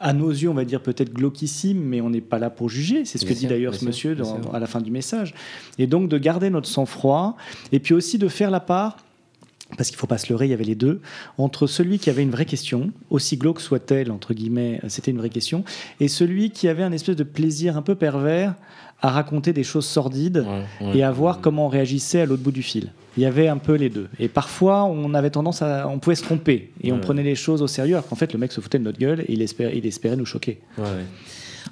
[0.00, 3.04] à nos yeux, on va dire peut-être glauquissime, mais on n'est pas là pour juger.
[3.04, 4.16] C'est ce que dit d'ailleurs ce monsieur
[4.52, 5.34] à la fin du message.
[5.78, 7.36] Et donc de garder notre sang-froid,
[7.70, 8.96] et puis aussi de faire la part
[9.76, 11.00] parce qu'il ne faut pas se leurrer, il y avait les deux,
[11.38, 15.30] entre celui qui avait une vraie question, aussi glauque soit-elle, entre guillemets, c'était une vraie
[15.30, 15.64] question,
[16.00, 18.54] et celui qui avait un espèce de plaisir un peu pervers
[19.02, 20.44] à raconter des choses sordides
[20.94, 22.92] et à voir comment on réagissait à l'autre bout du fil.
[23.16, 24.08] Il y avait un peu les deux.
[24.18, 25.88] Et parfois, on avait tendance à.
[25.88, 26.70] On pouvait se tromper.
[26.82, 28.84] Et on prenait les choses au sérieux, alors qu'en fait, le mec se foutait de
[28.84, 30.60] notre gueule et il espérait, il espérait nous choquer.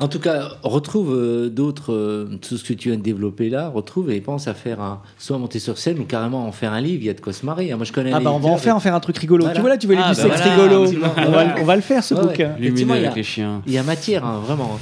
[0.01, 3.69] En tout cas, retrouve euh, d'autres, euh, tout ce que tu viens de développer là,
[3.69, 6.81] retrouve et pense à faire un, soit monter sur scène ou carrément en faire un
[6.81, 7.75] livre, il y a de quoi se marrer.
[7.75, 9.47] Moi je connais Ah bah on va en faire, en faire un truc rigolo.
[9.53, 10.87] Tu vois là, tu veux ah, du bah sexe rigolo.
[11.59, 12.53] On va, le faire ce bouquin.
[12.55, 13.63] avec les chiens.
[13.67, 14.79] Il y a matière, hein, vraiment.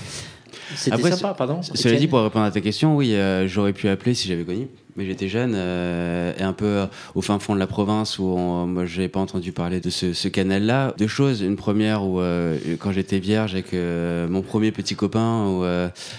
[0.77, 1.61] C'était sympa, pardon.
[1.63, 4.69] Cela dit, pour répondre à ta question, oui, euh, j'aurais pu appeler si j'avais connu
[4.97, 8.67] mais j'étais jeune euh, et un peu au fin fond de la province où on,
[8.67, 10.95] moi j'avais pas entendu parler de ce, canal-là.
[10.99, 11.43] Deux choses.
[11.43, 15.65] Une première où euh, quand j'étais vierge avec euh, mon premier petit copain, où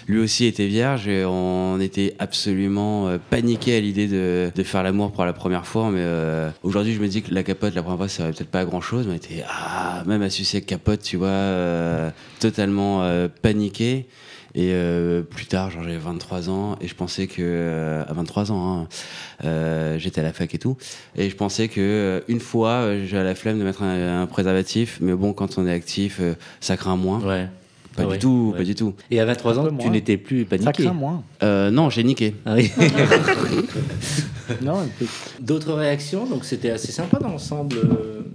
[0.08, 5.12] lui aussi était vierge et on était absolument paniqué à l'idée de, de, faire l'amour
[5.12, 5.89] pour la première fois.
[5.91, 6.06] Mais
[6.63, 9.08] aujourd'hui je me dis que la capote la première fois ça aurait peut-être pas grand-chose,
[9.08, 13.08] mais on était ah, même à sucer capote, tu vois, totalement
[13.41, 14.08] paniqué.
[14.58, 18.80] Et euh, plus tard, j'avais 23 ans et je pensais que euh, à 23 ans,
[18.80, 18.88] hein,
[19.46, 20.78] euh, j'étais à la fac et tout,
[21.15, 25.34] et je pensais que une fois, j'ai la flemme de mettre un, préservatif, mais bon,
[25.34, 26.20] quand on est actif,
[26.60, 27.20] ça craint moins.
[27.20, 27.48] Ouais.
[27.96, 28.96] Pas du tout, pas du tout.
[29.12, 30.65] Et à 23 ans, tu n'étais plus paniqué.
[30.65, 31.22] Ça craint moins.
[31.70, 32.34] non, j'ai niqué.
[32.48, 32.56] Ah
[34.63, 34.89] non,
[35.39, 37.76] D'autres réactions, donc c'était assez sympa dans l'ensemble,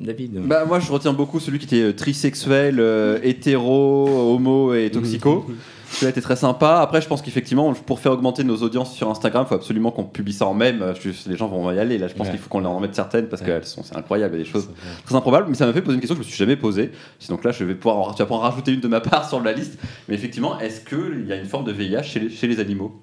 [0.00, 0.40] David.
[0.46, 2.80] Bah moi, je retiens beaucoup celui qui était trisexuel,
[3.24, 5.46] hétéro, homo et toxico.
[5.92, 6.80] Celui-là était très sympa.
[6.80, 10.04] Après, je pense qu'effectivement, pour faire augmenter nos audiences sur Instagram, il faut absolument qu'on
[10.04, 10.82] publie ça en même.
[11.26, 11.98] Les gens vont y aller.
[11.98, 14.36] Là, je pense qu'il faut qu'on en mette certaines parce qu'elles sont c'est incroyable.
[14.36, 14.70] Il y a des choses
[15.04, 15.48] très improbables.
[15.48, 16.92] Mais ça m'a fait poser une question que je me suis jamais posée.
[17.28, 19.28] Donc là, je vais pouvoir, en, tu vas pouvoir en rajouter une de ma part
[19.28, 19.78] sur la liste.
[20.08, 22.98] Mais effectivement, est-ce qu'il y a une forme de VIH chez les, chez les animaux?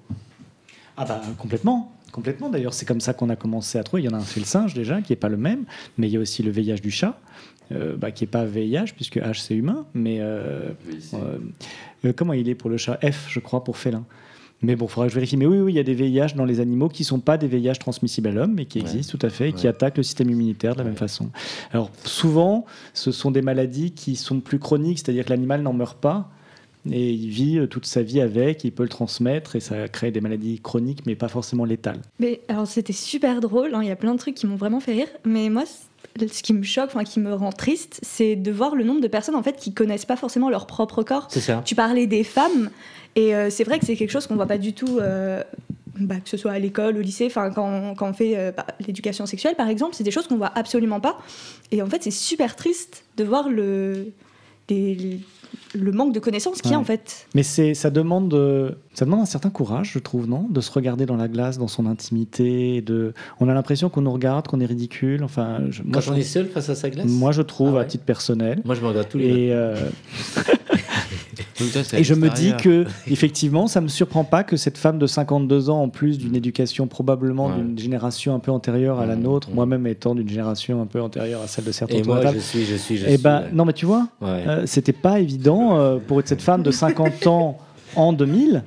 [0.96, 1.92] Ah bah complètement.
[2.12, 4.02] Complètement, d'ailleurs, c'est comme ça qu'on a commencé à trouver.
[4.02, 5.64] Il y en a un chez le singe déjà, qui n'est pas le même,
[5.96, 7.16] mais il y a aussi le VIH du chat.
[7.72, 10.70] Euh, bah, qui n'est pas VIH, puisque H c'est humain, mais euh,
[11.14, 12.98] euh, comment il est pour le chat?
[13.00, 14.04] F, je crois, pour félin.
[14.60, 15.36] Mais bon, il faudra que je vérifie.
[15.36, 17.38] Mais oui, oui, il y a des VIH dans les animaux qui ne sont pas
[17.38, 20.02] des VIH transmissibles à l'homme, mais qui existent tout à fait et qui attaquent le
[20.02, 21.30] système immunitaire de la même façon.
[21.72, 26.00] Alors, souvent, ce sont des maladies qui sont plus chroniques, c'est-à-dire que l'animal n'en meurt
[26.00, 26.28] pas,
[26.90, 30.22] et il vit toute sa vie avec, il peut le transmettre et ça crée des
[30.22, 32.00] maladies chroniques mais pas forcément létales.
[32.18, 34.80] Mais alors c'était super drôle, hein, il y a plein de trucs qui m'ont vraiment
[34.80, 35.64] fait rire, mais moi
[36.18, 39.08] ce qui me choque, enfin qui me rend triste, c'est de voir le nombre de
[39.08, 41.28] personnes en fait qui connaissent pas forcément leur propre corps.
[41.30, 41.62] Ça.
[41.64, 42.70] Tu parlais des femmes,
[43.16, 44.98] et euh, c'est vrai que c'est quelque chose qu'on voit pas du tout.
[45.00, 45.42] euh,
[45.96, 48.64] bah, que ce soit à l'école, au lycée, enfin quand, quand on fait euh, bah,
[48.86, 51.18] l'éducation sexuelle par exemple, c'est des choses qu'on voit absolument pas.
[51.72, 54.06] Et en fait, c'est super triste de voir le,
[54.70, 55.20] les-
[55.74, 56.82] le manque de connaissances qu'il y a Ouais.
[56.82, 57.26] en fait.
[57.34, 60.46] Mais c'est, ça demande, euh, ça demande un certain courage, je trouve, non?
[60.50, 62.80] De se regarder dans la glace, dans son intimité.
[62.82, 65.22] De, on a l'impression qu'on nous regarde, qu'on est ridicule.
[65.24, 67.06] Enfin, je- moi, Quand on je, est seul face à sa glace?
[67.06, 68.60] Moi, je trouve, Ah ouais à titre personnel.
[68.64, 69.26] Moi, je me regarde tous les.
[69.28, 69.76] Et, euh,
[71.72, 75.06] Toi, et je me dis que, effectivement, ça me surprend pas que cette femme de
[75.06, 77.56] 52 ans, en plus d'une éducation probablement Ouais.
[77.56, 79.54] d'une génération un peu antérieure à la Mmh, nôtre, mmh.
[79.54, 82.64] moi-même étant d'une génération un peu antérieure à celle de certains Et moi, je suis,
[82.64, 83.18] je suis, je eh suis.
[83.22, 83.46] ben, ouais.
[83.52, 87.58] non, mais tu vois, euh, c'était pas évident euh, pour cette femme de 50 ans
[87.96, 88.62] en 2000.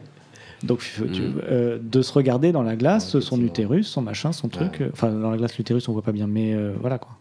[0.64, 1.42] Donc, tu- Mm.
[1.50, 4.80] euh, de se regarder dans la glace, son utérus, son machin, son truc.
[4.80, 7.12] Euh, Enfin, dans la glace, l'utérus, on voit pas bien, mais euh, voilà quoi.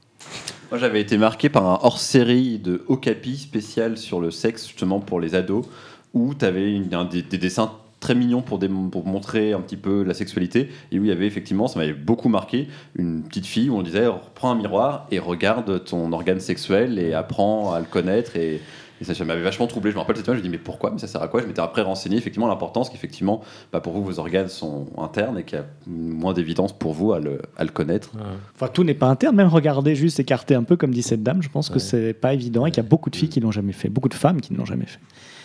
[0.72, 5.20] Moi, j'avais été marqué par un hors-série de Okapi spécial sur le sexe, justement pour
[5.20, 5.66] les ados,
[6.14, 8.58] où tu avais des, des dessins très mignons pour,
[8.90, 11.92] pour montrer un petit peu la sexualité, et où il y avait effectivement, ça m'avait
[11.92, 16.40] beaucoup marqué, une petite fille où on disait reprends un miroir et regarde ton organe
[16.40, 18.36] sexuel et apprends à le connaître.
[18.36, 18.62] Et,
[19.02, 19.90] et ça, ça m'avait vachement troublé.
[19.90, 20.90] Je me rappelle cette image, je me dis mais pourquoi?
[20.92, 21.42] Mais ça sert à quoi?
[21.42, 25.44] Je m'étais après renseigné effectivement l'importance qu'effectivement, bah, pour vous, vos organes sont internes et
[25.44, 28.10] qu'il y a moins d'évidence pour vous à le, à le connaître.
[28.14, 28.20] Ouais.
[28.54, 31.42] Enfin, tout n'est pas interne, même regarder juste écarter un peu, comme dit cette dame,
[31.42, 31.80] je pense que Ouais.
[31.80, 34.08] c'est pas évident et qu'il y a beaucoup de filles qui l'ont jamais fait, beaucoup
[34.08, 35.00] de femmes qui ne l'ont jamais fait.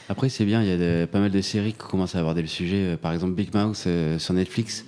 [0.10, 2.42] Après, c'est bien, il y a de- pas mal de séries qui commencent à aborder
[2.42, 2.78] le sujet.
[2.94, 4.86] Euh, Par exemple, Big Mouth euh, sur Netflix,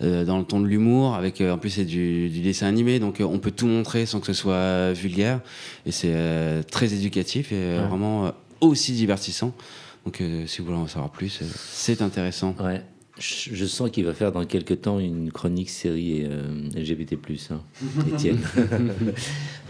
[0.00, 3.20] dans le ton de l'humour, avec euh, en plus c'est du, du dessin animé, donc
[3.20, 5.40] euh, on peut tout montrer sans que ce soit vulgaire.
[5.86, 7.88] Et c'est euh, très éducatif et euh, Ouais.
[7.88, 9.52] vraiment euh, aussi divertissant.
[10.04, 12.56] Donc, euh, si vous voulez en savoir plus, euh, c'est intéressant.
[12.60, 12.82] Ouais.
[13.18, 16.42] Je, sens qu'il va faire dans quelques temps une chronique série euh,
[16.74, 17.16] LGBT+,
[17.50, 17.60] hein,
[18.12, 18.40] Étienne.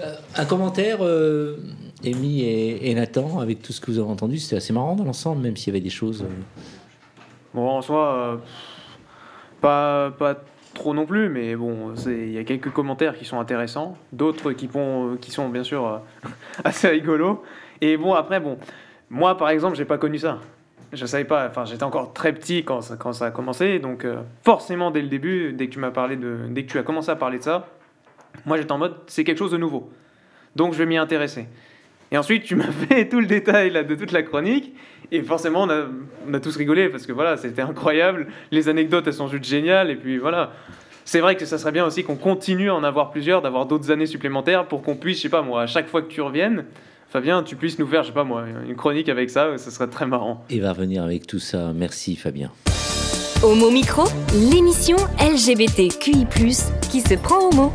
[0.00, 1.56] Euh, un commentaire, euh,
[2.04, 5.04] Amy et, et Nathan, avec tout ce que vous avez entendu, c'était assez marrant dans
[5.04, 6.22] l'ensemble, même s'il y avait des choses...
[6.22, 6.26] euh,
[7.52, 8.36] Bon, en soi, euh,
[9.62, 10.34] pas, pas
[10.74, 14.68] trop non plus, mais bon, il y a quelques commentaires qui sont intéressants, d'autres qui,
[15.20, 15.98] qui sont bien sûr euh,
[16.64, 17.42] assez rigolos.
[17.80, 18.58] Et bon, après, bon,
[19.08, 20.40] moi par exemple, j'ai pas connu ça.
[20.92, 24.04] Je savais pas, enfin, j'étais encore très petit quand ça, quand ça a commencé, donc
[24.04, 26.82] euh, forcément, dès le début, dès que tu m'as parlé de, dès que tu as
[26.82, 27.68] commencé à parler de ça,
[28.44, 29.90] moi j'étais en mode, c'est quelque chose de nouveau.
[30.54, 31.46] Donc je vais m'y intéresser.
[32.12, 34.72] Et ensuite, tu m'as fait tout le détail là, de toute la chronique.
[35.10, 35.86] Et forcément, on a,
[36.28, 38.28] on a tous rigolé parce que voilà, c'était incroyable.
[38.50, 39.90] Les anecdotes, elles sont juste géniales.
[39.90, 40.52] Et puis voilà.
[41.04, 43.90] C'est vrai que ça serait bien aussi qu'on continue à en avoir plusieurs, d'avoir d'autres
[43.90, 46.64] années supplémentaires pour qu'on puisse, je sais pas moi, à chaque fois que tu reviennes,
[47.08, 49.88] Fabien, tu puisses nous faire, je sais pas moi, une chronique avec ça, ça serait
[49.88, 50.44] très marrant.
[50.48, 51.72] Il va revenir avec tout ça.
[51.74, 52.52] Merci Fabien.
[53.42, 56.24] Homo Micro, l'émission LGBTQI+,
[56.88, 57.72] qui se prend au mot.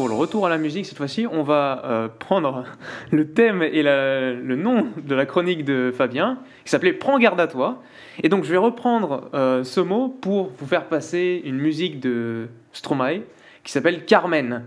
[0.00, 2.64] Pour le retour à la musique, cette fois-ci, on va euh, prendre
[3.10, 7.46] le thème et le nom de la chronique de Fabien, qui s'appelait Prends garde à
[7.46, 7.82] toi.
[8.22, 12.48] Et donc, je vais reprendre euh, ce mot pour vous faire passer une musique de
[12.72, 13.24] Stromae
[13.62, 14.62] qui s'appelle Carmen.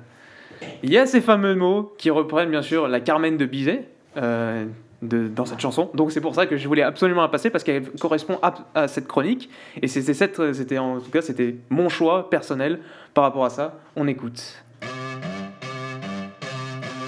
[0.83, 4.65] Il y a ces fameux mots qui reprennent bien sûr la Carmen de Bizet euh,
[5.01, 5.89] dans cette chanson.
[5.95, 8.87] Donc, c'est pour ça que je voulais absolument la passer parce qu'elle correspond à, à
[8.87, 9.49] cette chronique.
[9.81, 12.81] Et c'était en tout cas, c'était mon choix personnel
[13.15, 13.79] par rapport à ça.
[13.95, 14.63] On écoute.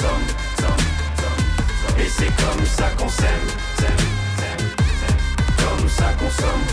[0.00, 0.26] Somme.
[1.98, 3.46] Et c'est comme ça qu'on s'aime.
[5.58, 6.64] Comme ça qu'on somme.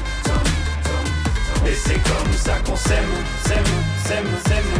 [1.65, 3.13] Et c'est comme ça qu'on s'aime,
[3.45, 3.73] s'aime,
[4.05, 4.71] s'aime, s'aime.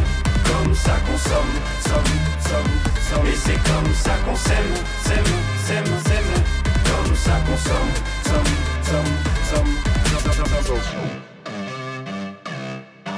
[0.45, 1.53] Comme ça qu'on somme,
[1.85, 2.13] somme,
[2.47, 3.27] somme.
[3.27, 4.73] Et c'est comme ça qu'on s'aime,
[5.03, 5.33] s'aime,
[5.65, 6.33] s'aime, s'aime.
[6.89, 7.93] Comme ça qu'on somme,
[8.23, 8.53] somme,
[8.89, 9.13] somme,
[9.51, 9.71] somme,
[10.23, 11.36] somme, somme.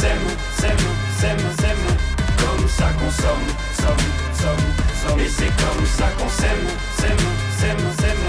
[0.00, 0.28] s'aime.
[0.58, 0.86] S'aime,
[1.20, 1.86] s'aime, s'aime.
[2.42, 3.48] Comme ça qu'on somme.
[3.82, 4.06] Somme,
[4.42, 4.66] somme,
[5.02, 5.20] somme.
[5.20, 6.66] Et c'est comme ça qu'on s'aime.
[6.98, 7.26] S'aime,
[7.58, 8.26] s'aime, s'aime.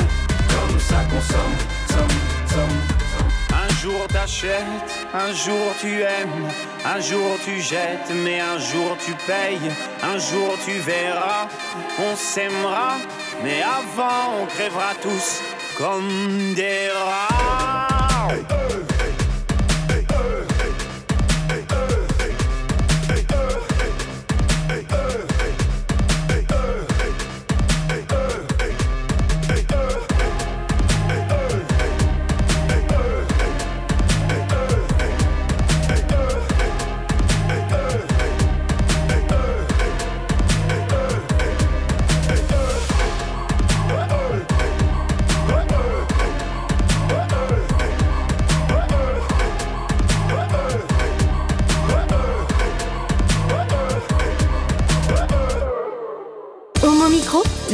[0.54, 1.56] Comme ça qu'on somme.
[1.94, 2.18] Somme,
[2.54, 2.78] somme.
[3.64, 6.48] Un jour t'achètes, un jour tu aimes,
[6.86, 9.72] un jour tu jettes, mais un jour tu payes,
[10.04, 11.48] un jour tu verras,
[12.00, 12.98] on s'aimera,
[13.44, 15.42] mais avant on crèvera tous
[15.78, 18.61] comme des rats.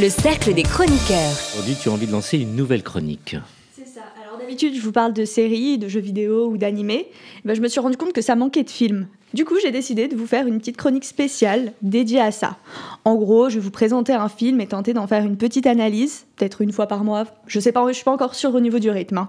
[0.00, 1.32] Le cercle des chroniqueurs.
[1.54, 3.36] Aujourd'hui, tu as envie de lancer une nouvelle chronique.
[3.76, 4.02] C'est ça.
[4.24, 7.08] Alors d'habitude, je vous parle de séries, de jeux vidéo ou d'animés.
[7.44, 9.08] Ben, je me suis rendu compte que ça manquait de films.
[9.34, 12.56] Du coup, j'ai décidé de vous faire une petite chronique spéciale dédiée à ça.
[13.04, 16.24] En gros, je vais vous présenter un film et tenter d'en faire une petite analyse,
[16.36, 17.24] peut-être une fois par mois.
[17.48, 19.18] Je sais pas, je suis pas encore sûre au niveau du rythme.
[19.18, 19.28] hein.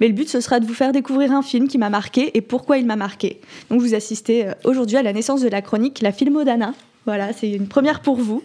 [0.00, 2.40] Mais le but, ce sera de vous faire découvrir un film qui m'a marqué et
[2.40, 3.38] pourquoi il m'a marqué.
[3.70, 6.72] Donc, vous assistez euh, aujourd'hui à la naissance de la chronique La Filmodana.
[7.04, 8.42] Voilà, c'est une première pour vous.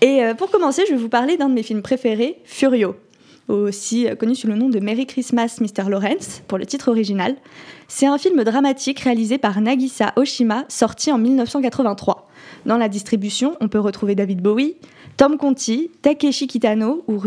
[0.00, 2.94] Et euh, pour commencer, je vais vous parler d'un de mes films préférés, Furio,
[3.48, 5.88] aussi euh, connu sous le nom de Merry Christmas, Mr.
[5.88, 7.34] Lawrence, pour le titre original.
[7.88, 12.28] C'est un film dramatique réalisé par Nagisa Oshima, sorti en 1983.
[12.66, 14.76] Dans la distribution, on peut retrouver David Bowie,
[15.16, 17.20] Tom Conti, Takeshi Kitano ou,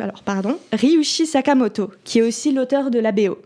[0.00, 3.38] alors, pardon, Ryushi Sakamoto, qui est aussi l'auteur de la BO.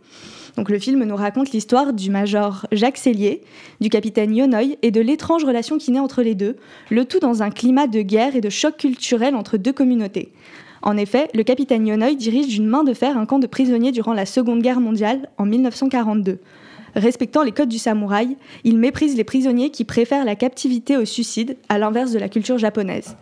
[0.56, 3.42] Donc le film nous raconte l'histoire du major Jacques Cellier,
[3.80, 6.56] du capitaine Yonoi et de l'étrange relation qui naît entre les deux,
[6.90, 10.32] le tout dans un climat de guerre et de choc culturel entre deux communautés.
[10.82, 14.14] En effet, le capitaine Yonoi dirige d'une main de fer un camp de prisonniers durant
[14.14, 16.38] la Seconde Guerre mondiale en 1942.
[16.96, 21.56] Respectant les codes du samouraï, il méprise les prisonniers qui préfèrent la captivité au suicide,
[21.68, 23.16] à l'inverse de la culture japonaise.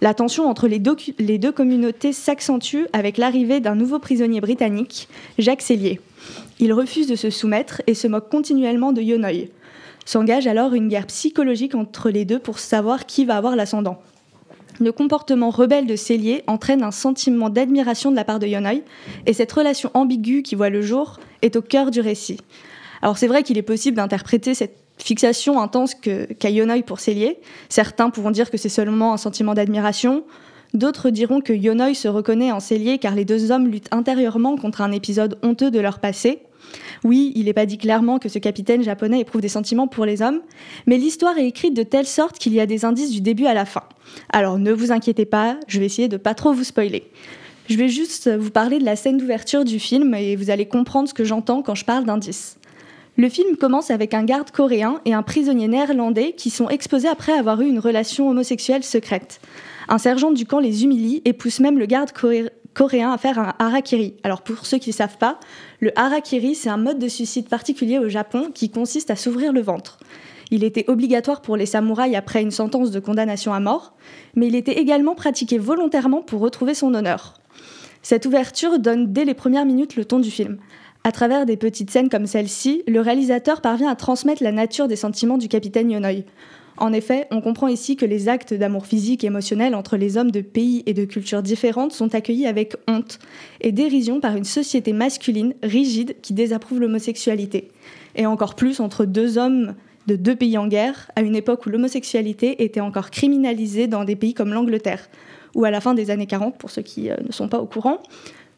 [0.00, 5.08] La tension entre les deux, communautés s'accentue avec l'arrivée d'un nouveau prisonnier britannique,
[5.38, 6.00] Jacques Cellier.
[6.58, 9.48] Il refuse de se soumettre et se moque continuellement de Yonoi.
[10.04, 14.00] S'engage alors une guerre psychologique entre les deux pour savoir qui va avoir l'ascendant.
[14.80, 18.82] Le comportement rebelle de Cellier entraîne un sentiment d'admiration de la part de Yonoi,
[19.26, 22.38] et cette relation ambiguë qui voit le jour est au cœur du récit.
[23.02, 27.38] Alors c'est vrai qu'il est possible d'interpréter cette fixation intense qu'a Yonoi pour Cellier.
[27.68, 30.24] Certains pourront dire que c'est seulement un sentiment d'admiration,
[30.74, 34.80] d'autres diront que Yonoi se reconnaît en Cellier car les deux hommes luttent intérieurement contre
[34.80, 36.40] un épisode honteux de leur passé.
[37.04, 40.22] Oui, il n'est pas dit clairement que ce capitaine japonais éprouve des sentiments pour les
[40.22, 40.40] hommes,
[40.86, 43.54] mais l'histoire est écrite de telle sorte qu'il y a des indices du début à
[43.54, 43.82] la fin.
[44.32, 47.10] Alors ne vous inquiétez pas, je vais essayer de pas trop vous spoiler.
[47.68, 51.08] Je vais juste vous parler de la scène d'ouverture du film et vous allez comprendre
[51.08, 52.58] ce que j'entends quand je parle d'indices.
[53.16, 57.32] Le film commence avec un garde coréen et un prisonnier néerlandais qui sont exposés après
[57.32, 59.40] avoir eu une relation homosexuelle secrète.
[59.88, 63.38] Un sergent du camp les humilie et pousse même le garde coré- coréen à faire
[63.38, 64.14] un harakiri.
[64.22, 65.38] Alors pour ceux qui ne savent pas,
[65.80, 69.60] le harakiri c'est un mode de suicide particulier au Japon qui consiste à s'ouvrir le
[69.60, 69.98] ventre.
[70.50, 73.94] Il était obligatoire pour les samouraïs après une sentence de condamnation à mort,
[74.36, 77.34] mais il était également pratiqué volontairement pour retrouver son honneur.
[78.00, 80.58] Cette ouverture donne dès les premières minutes le ton du film.
[81.04, 84.94] À travers des petites scènes comme celle-ci, le réalisateur parvient à transmettre la nature des
[84.94, 86.22] sentiments du capitaine Yonoi.
[86.76, 90.30] En effet, on comprend ici que les actes d'amour physique et émotionnel entre les hommes
[90.30, 93.18] de pays et de cultures différentes sont accueillis avec honte
[93.60, 97.72] et dérision par une société masculine rigide qui désapprouve l'homosexualité.
[98.14, 99.74] Et encore plus entre deux hommes
[100.06, 104.16] de deux pays en guerre, à une époque où l'homosexualité était encore criminalisée dans des
[104.16, 105.08] pays comme l'Angleterre,
[105.54, 107.66] où à la fin des années 40, pour ceux qui euh, ne sont pas au
[107.66, 107.98] courant,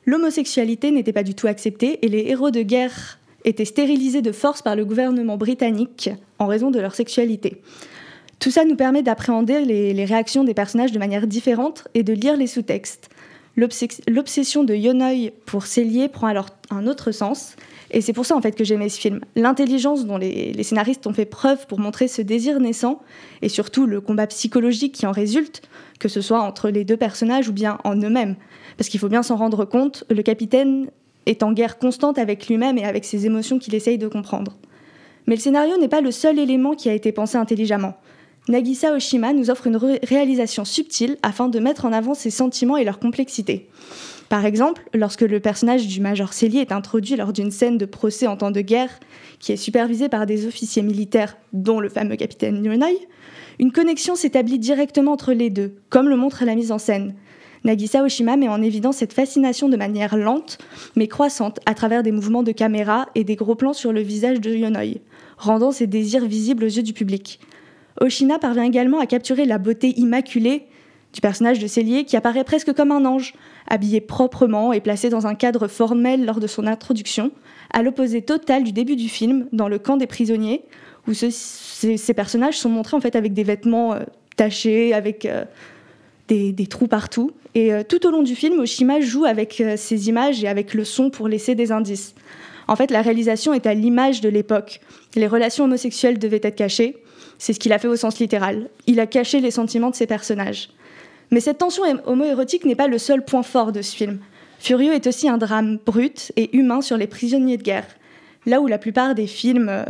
[0.07, 4.62] l'homosexualité n'était pas du tout acceptée et les héros de guerre étaient stérilisés de force
[4.62, 7.61] par le gouvernement britannique en raison de leur sexualité.
[8.38, 12.36] Tout ça nous permet d'appréhender les, réactions des personnages de manière différente et de lire
[12.36, 13.09] les sous-textes.
[13.57, 17.55] L'obsession de Yonoy pour Célier prend alors un autre sens,
[17.92, 19.20] et c'est pour ça en fait que j'aimais ce film.
[19.36, 23.00] L'intelligence dont les, scénaristes ont fait preuve pour montrer ce désir naissant,
[23.42, 25.62] et surtout le combat psychologique qui en résulte,
[26.00, 28.34] que ce soit entre les deux personnages ou bien en eux-mêmes.
[28.76, 30.90] Parce qu'il faut bien s'en rendre compte, le capitaine
[31.26, 34.56] est en guerre constante avec lui-même et avec ses émotions qu'il essaye de comprendre.
[35.26, 37.94] Mais le scénario n'est pas le seul élément qui a été pensé intelligemment.
[38.46, 42.84] Nagisa Oshima nous offre une réalisation subtile afin de mettre en avant ses sentiments et
[42.84, 43.70] leur complexité.
[44.28, 48.26] Par exemple, lorsque le personnage du Major Cellier est introduit lors d'une scène de procès
[48.26, 48.90] en temps de guerre,
[49.38, 52.98] qui est supervisée par des officiers militaires, dont le fameux capitaine Nyonoy,
[53.58, 57.14] une connexion s'établit directement entre les deux, comme le montre la mise en scène.
[57.64, 60.58] Nagisa Oshima met en évidence cette fascination de manière lente,
[60.96, 64.40] mais croissante, à travers des mouvements de caméra et des gros plans sur le visage
[64.40, 65.00] de Yonoy,
[65.38, 67.40] rendant ses désirs visibles aux yeux du public.
[68.00, 70.66] Oshina parvient également à capturer la beauté immaculée
[71.14, 73.34] du personnage de Cellier qui apparaît presque comme un ange,
[73.68, 77.30] habillé proprement et placé dans un cadre formel lors de son introduction,
[77.72, 80.64] à l'opposé total du début du film, dans le camp des prisonniers,
[81.06, 84.00] où ces, personnages sont montrés en fait avec des vêtements euh,
[84.36, 85.44] tachés, avec euh,
[86.28, 87.32] des, trous partout.
[87.54, 90.84] Et euh, tout au long du film, Oshima joue avec ces images et avec le
[90.84, 92.14] son pour laisser des indices.
[92.66, 94.80] En fait, la réalisation est à l'image de l'époque.
[95.16, 96.96] Les relations homosexuelles devaient être cachées.
[97.38, 98.70] C'est ce qu'il a fait au sens littéral.
[98.86, 100.70] Il a caché les sentiments de ses personnages.
[101.30, 104.18] Mais cette tension homo-érotique n'est pas le seul point fort de ce film.
[104.58, 107.86] Furieux est aussi un drame brut et humain sur les prisonniers de guerre.
[108.46, 109.84] Là où la plupart des films euh,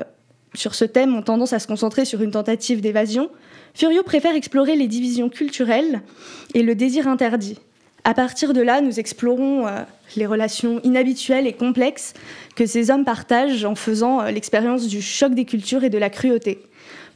[0.54, 3.30] sur ce thème ont tendance à se concentrer sur une tentative d'évasion,
[3.74, 6.00] Furio préfère explorer les divisions culturelles
[6.54, 7.58] et le désir interdit.
[8.04, 9.80] À partir de là, nous explorons euh,
[10.14, 12.14] les relations inhabituelles et complexes
[12.54, 16.10] que ces hommes partagent en faisant euh, l'expérience du choc des cultures et de la
[16.10, 16.60] cruauté.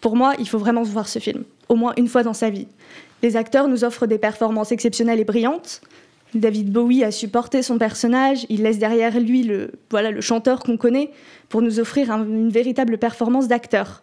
[0.01, 2.67] Pour moi, il faut vraiment voir ce film, au moins une fois dans sa vie.
[3.23, 5.81] Les acteurs nous offrent des performances exceptionnelles et brillantes.
[6.35, 9.71] David Bowie a supporté son personnage, il laisse derrière lui le,
[10.21, 11.11] chanteur qu'on connaît
[11.49, 14.03] pour nous offrir une véritable performance d'acteur.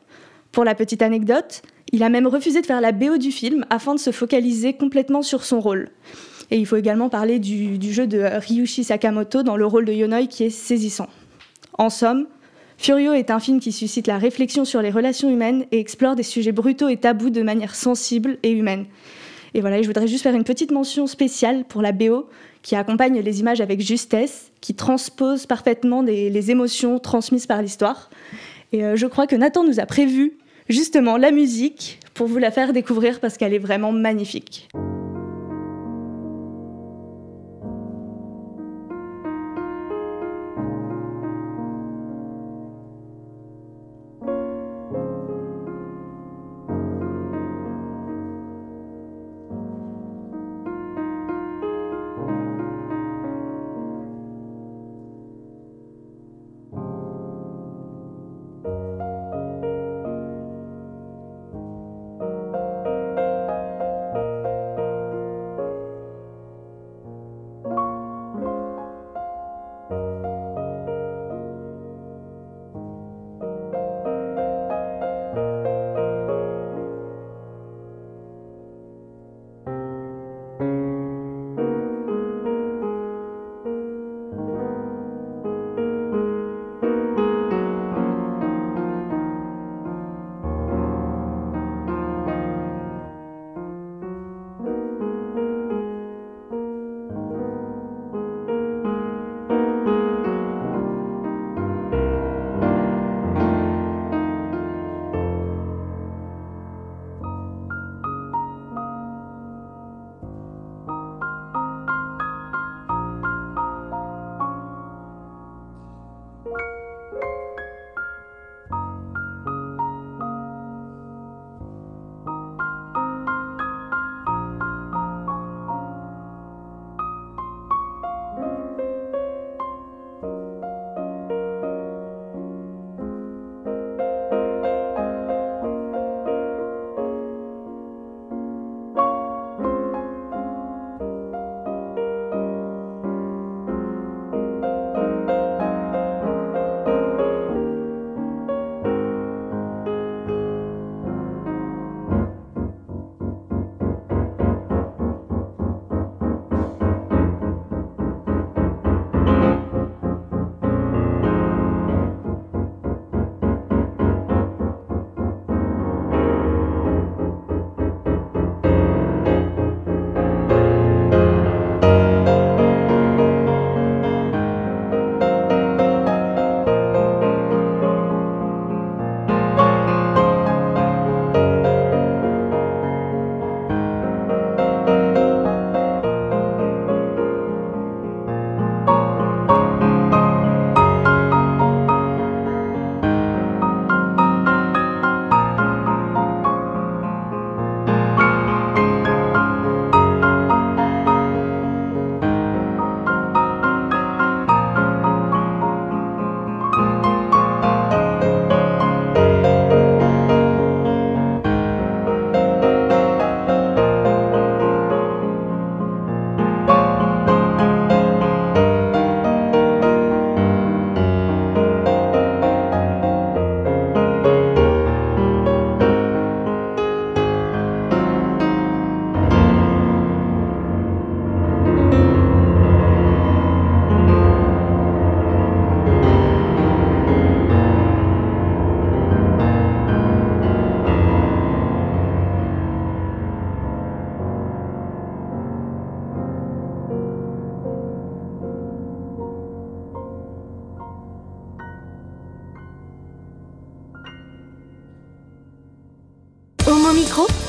[0.55, 3.93] Pour la petite anecdote, il a même refusé de faire la BO du film afin
[3.93, 5.89] de se focaliser complètement sur son rôle.
[6.49, 10.27] Et il faut également parler du, jeu de Ryushi Sakamoto dans le rôle de Yonoi
[10.27, 11.09] qui est saisissant.
[11.77, 12.27] En somme,
[12.77, 16.23] Furio est un film qui suscite la réflexion sur les relations humaines et explore des
[16.23, 18.85] sujets brutaux et tabous de manière sensible et humaine.
[19.55, 22.29] Et voilà, je voudrais juste faire une petite mention spéciale pour la BO
[22.61, 28.09] qui accompagne les images avec justesse, qui transpose parfaitement les émotions transmises par l'histoire.
[28.71, 30.37] Et euh, je crois que Nathan nous a prévu
[30.69, 34.69] justement la musique pour vous la faire découvrir parce qu'elle est vraiment magnifique.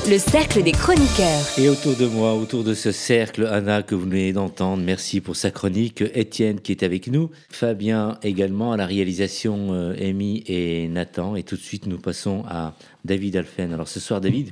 [0.09, 1.59] Le cercle des chroniqueurs.
[1.59, 5.35] Et autour de moi, autour de ce cercle, Anna que vous venez d'entendre, merci pour
[5.35, 10.87] sa chronique, Étienne qui est avec nous, Fabien également à la réalisation, euh, Amy et
[10.87, 11.35] Nathan.
[11.35, 13.73] Et tout de suite, nous passons à David Alphen.
[13.73, 14.51] Alors ce soir, David,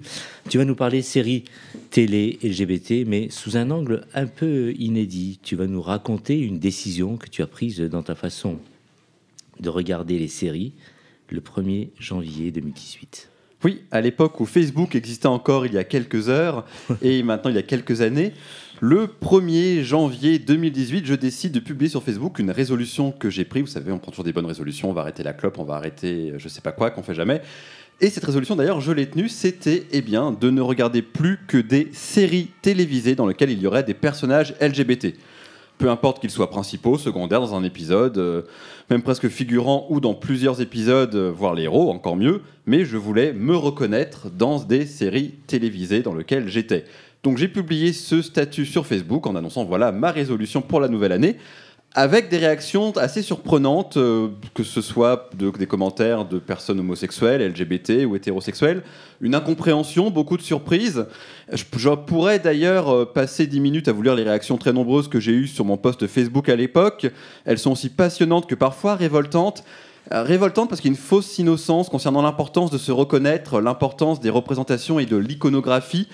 [0.50, 1.46] tu vas nous parler série
[1.90, 5.40] télé LGBT, mais sous un angle un peu inédit.
[5.42, 8.58] Tu vas nous raconter une décision que tu as prise dans ta façon
[9.62, 10.74] de regarder les séries
[11.30, 13.30] le 1er janvier 2018.
[13.66, 16.66] Oui, à l'époque où Facebook existait encore il y a quelques heures
[17.02, 18.32] et maintenant il y a quelques années,
[18.80, 23.64] le 1er janvier 2018, je décide de publier sur Facebook une résolution que j'ai prise.
[23.64, 25.78] Vous savez, on prend toujours des bonnes résolutions, on va arrêter la clope, on va
[25.78, 27.42] arrêter je sais pas quoi qu'on fait jamais.
[28.02, 31.58] Et cette résolution, d'ailleurs, je l'ai tenue, c'était eh bien, de ne regarder plus que
[31.58, 35.16] des séries télévisées dans lesquelles il y aurait des personnages LGBT
[35.78, 38.44] peu importe qu'ils soient principaux, secondaires dans un épisode, euh,
[38.90, 42.98] même presque figurants ou dans plusieurs épisodes, euh, voire les héros, encore mieux, mais je
[42.98, 46.86] voulais me reconnaître dans des séries télévisées dans lesquelles j'étais.
[47.24, 51.12] Donc j'ai publié ce statut sur Facebook en annonçant voilà ma résolution pour la nouvelle
[51.12, 51.38] année
[51.98, 58.06] avec des réactions assez surprenantes, euh, que ce soit des commentaires de personnes homosexuelles, LGBT
[58.06, 58.84] ou hétérosexuelles,
[59.22, 61.06] une incompréhension, beaucoup de surprises.
[61.54, 61.64] Je,
[61.96, 65.32] pourrais d'ailleurs euh, passer 10 minutes à vous lire les réactions très nombreuses que j'ai
[65.32, 67.08] eues sur mon post Facebook à l'époque.
[67.46, 69.64] Elles sont aussi passionnantes que parfois révoltantes.
[70.12, 74.20] Euh, révoltantes parce qu'il y a une fausse innocence concernant l'importance de se reconnaître, l'importance
[74.20, 76.10] des représentations et de l'iconographie.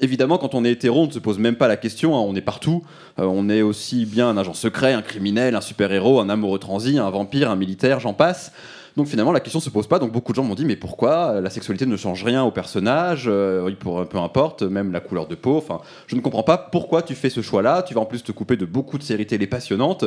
[0.00, 2.36] Évidemment, quand on est hétéro, on ne se pose même pas la question, hein, on
[2.36, 2.84] est partout.
[3.18, 6.98] Euh, on est aussi bien un agent secret, un criminel, un super-héros, un amoureux transi,
[6.98, 8.52] un vampire, un militaire, j'en passe.
[8.96, 9.98] Donc finalement, la question se pose pas.
[9.98, 11.40] Donc beaucoup de gens m'ont dit, mais pourquoi?
[11.40, 15.34] La sexualité ne change rien au personnage euh, pour, Peu importe, même la couleur de
[15.34, 15.56] peau.
[15.56, 17.82] Enfin, je ne comprends pas pourquoi tu fais ce choix-là.
[17.82, 20.04] Tu vas en plus te couper de beaucoup de séries télé passionnantes.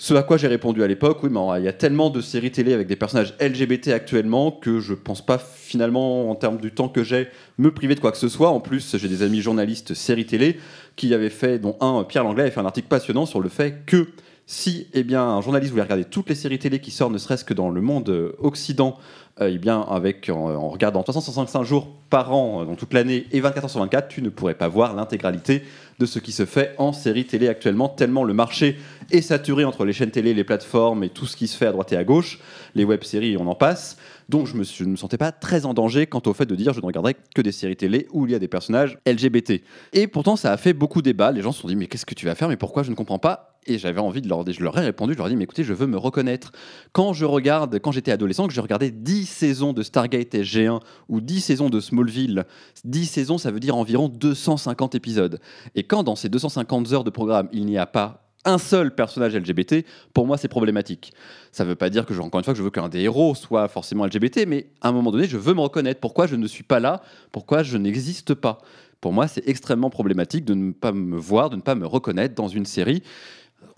[0.00, 2.52] Ce à quoi j'ai répondu à l'époque, oui, mais il y a tellement de séries
[2.52, 6.88] télé avec des personnages LGBT actuellement que je pense pas finalement, en termes du temps
[6.88, 7.26] que j'ai,
[7.58, 8.50] me priver de quoi que ce soit.
[8.50, 10.60] En plus, j'ai des amis journalistes séries télé
[10.94, 13.82] qui avaient fait, dont un, Pierre Langlais, avait fait un article passionnant sur le fait
[13.86, 14.06] que
[14.50, 17.44] si eh bien, un journaliste voulait regarder toutes les séries télé qui sortent, ne serait-ce
[17.44, 18.96] que dans le monde euh, occident,
[19.42, 23.40] euh, eh bien, avec, en, regardant 365 jours par an, euh, dans toute l'année, et
[23.40, 25.64] 24 heures sur 24, tu ne pourrais pas voir l'intégralité
[25.98, 28.78] de ce qui se fait en série télé actuellement, tellement le marché
[29.10, 31.72] est saturé entre les chaînes télé, les plateformes et tout ce qui se fait à
[31.72, 32.40] droite et à gauche,
[32.74, 33.98] les web-séries, on en passe.
[34.30, 36.72] Donc je, me, ne me sentais pas très en danger quant au fait de dire
[36.72, 39.60] je ne regarderai que des séries télé où il y a des personnages LGBT.
[39.92, 42.14] Et pourtant ça a fait beaucoup débat, les gens se sont dit mais qu'est-ce que
[42.14, 42.82] tu vas faire, mais pourquoi?
[42.82, 45.26] Je ne comprends pas et j'avais envie de leur je leur ai répondu, je leur
[45.26, 46.52] ai dit, mais écoutez, je veux me reconnaître.
[46.92, 51.20] Quand je regarde, quand j'étais adolescent, que je regardais 10 saisons de Stargate SG1 ou
[51.20, 52.44] 10 saisons de Smallville,
[52.84, 55.40] 10 saisons, ça veut dire environ 250 épisodes.
[55.74, 59.36] Et quand dans ces 250 heures de programme, il n'y a pas un seul personnage
[59.36, 61.12] LGBT, pour moi, c'est problématique.
[61.52, 63.34] Ça ne veut pas dire que, encore une fois, que je veux qu'un des héros
[63.34, 66.00] soit forcément LGBT, mais à un moment donné, je veux me reconnaître.
[66.00, 67.02] Pourquoi je ne suis pas là?
[67.32, 68.58] Pourquoi je n'existe pas?
[69.00, 72.34] Pour moi, c'est extrêmement problématique de ne pas me voir, de ne pas me reconnaître
[72.34, 73.02] dans une série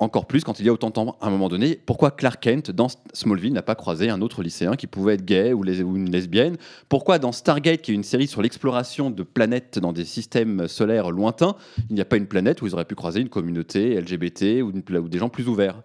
[0.00, 1.78] encore plus quand il y a autant de temps à un moment donné.
[1.84, 5.52] Pourquoi Clark Kent, dans Smallville, n'a pas croisé un autre lycéen qui pouvait être gay
[5.52, 6.56] ou, une lesbienne?
[6.88, 11.10] Pourquoi dans Stargate, qui est une série sur l'exploration de planètes dans des systèmes solaires
[11.10, 11.54] lointains,
[11.90, 14.72] il n'y a pas une planète où ils auraient pu croiser une communauté LGBT ou,
[14.72, 15.82] des gens plus ouverts?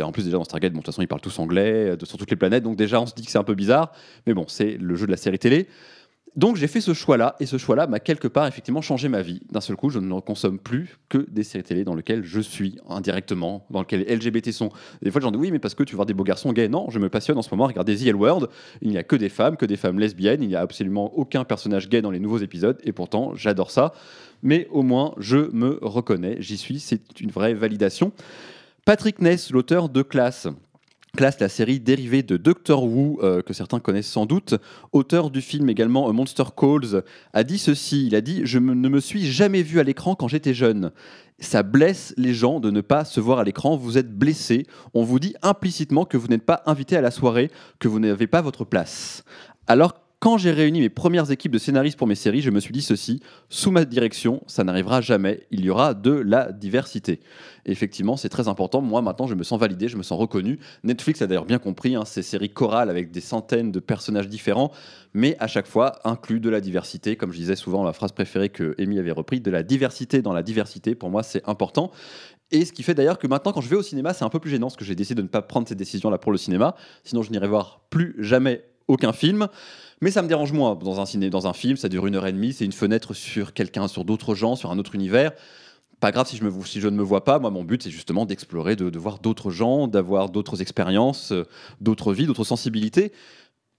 [0.00, 2.18] En plus, déjà dans Stargate, bon, de toute façon, ils parlent tous anglais euh, sur
[2.18, 3.92] toutes les planètes, donc déjà, on se dit que c'est un peu bizarre.
[4.26, 5.68] Mais bon, c'est le jeu de la série télé.
[6.36, 9.40] Donc j'ai fait ce choix-là, et ce choix-là m'a quelque part effectivement changé ma vie.
[9.52, 12.76] D'un seul coup, je ne consomme plus que des séries télé dans lesquelles je suis
[12.88, 14.70] indirectement, dans lesquelles les LGBT sont.
[15.00, 16.68] des fois, j'en dis oui, mais parce que tu vois des beaux garçons gays.
[16.68, 18.48] Non, je me passionne en ce moment à regarder The L World.
[18.82, 20.42] Il n'y a que des femmes, que des femmes lesbiennes.
[20.42, 23.92] Il n'y a absolument aucun personnage gay dans les nouveaux épisodes, et pourtant, j'adore ça.
[24.42, 28.12] Mais au moins, je me reconnais, j'y suis, c'est une vraie validation.
[28.84, 30.48] Patrick Ness, l'auteur de Classe,
[31.16, 34.56] Classe, la série dérivée de Doctor Who, euh, que certains connaissent sans doute,
[34.90, 38.98] auteur du film également Monster Calls, a dit ceci, il a dit «Je ne me
[38.98, 40.90] suis jamais vu à l'écran quand j'étais jeune.
[41.38, 45.04] Ça blesse les gens de ne pas se voir à l'écran, vous êtes blessé, on
[45.04, 48.40] vous dit implicitement que vous n'êtes pas invité à la soirée, que vous n'avez pas
[48.40, 49.24] votre place.
[49.68, 52.72] Alors quand j'ai réuni mes premières équipes de scénaristes pour mes séries, je me suis
[52.72, 53.20] dit ceci,
[53.50, 57.20] sous ma direction, ça n'arrivera jamais, il y aura de la diversité.
[57.66, 58.80] effectivement, c'est très important.
[58.80, 60.58] Moi, maintenant, je me sens validé, je me sens reconnu.
[60.82, 64.72] Netflix a d'ailleurs bien compris hein, ces séries chorales avec des centaines de personnages différents,
[65.12, 67.16] mais à chaque fois inclut de la diversité.
[67.16, 70.32] Comme je disais souvent, la phrase préférée que Amy avait repris, de la diversité dans
[70.32, 71.90] la diversité, pour moi, c'est important.
[72.50, 74.40] Et ce qui fait d'ailleurs que maintenant, quand je vais au cinéma, c'est un peu
[74.40, 76.76] plus gênant, parce que j'ai décidé de ne pas prendre cette décision-là pour le cinéma.
[77.02, 79.48] Sinon, je n'irai voir plus jamais aucun film.
[80.04, 82.26] Mais ça me dérange moins dans un ciné, dans un film, ça dure une heure
[82.26, 85.32] et demie, c'est une fenêtre sur quelqu'un, sur d'autres gens, sur un autre univers.
[85.98, 88.98] Pas grave si je, ne me vois pas, moi mon but c'est justement d'explorer, de,
[88.98, 91.46] voir d'autres gens, d'avoir d'autres expériences, euh,
[91.80, 93.12] d'autres vies, d'autres sensibilités.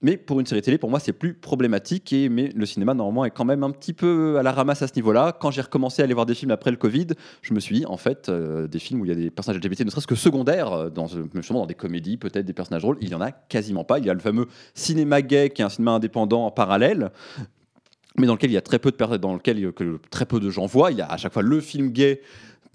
[0.02, 2.12] Mais pour une série télé, pour moi, c'est plus problématique.
[2.12, 4.88] Et, mais le cinéma, normalement, est quand même un petit peu à la ramasse à
[4.88, 5.36] ce niveau-là.
[5.40, 7.08] Quand j'ai recommencé à aller voir des films après le Covid,
[7.40, 9.60] je me suis dit, en fait, euh, des films où il y a des personnages
[9.62, 12.98] LGBT, ne serait-ce que secondaires, euh, dans, justement dans des comédies, peut-être des personnages rôles,
[13.00, 13.98] il y en a quasiment pas.
[13.98, 17.10] Il y a le fameux cinéma gay, qui est un cinéma indépendant en parallèle,
[18.18, 20.50] mais dans lequel il y a très peu de dans lequel que très peu de
[20.50, 20.90] gens voient.
[20.90, 22.20] Il y a à chaque fois le film gay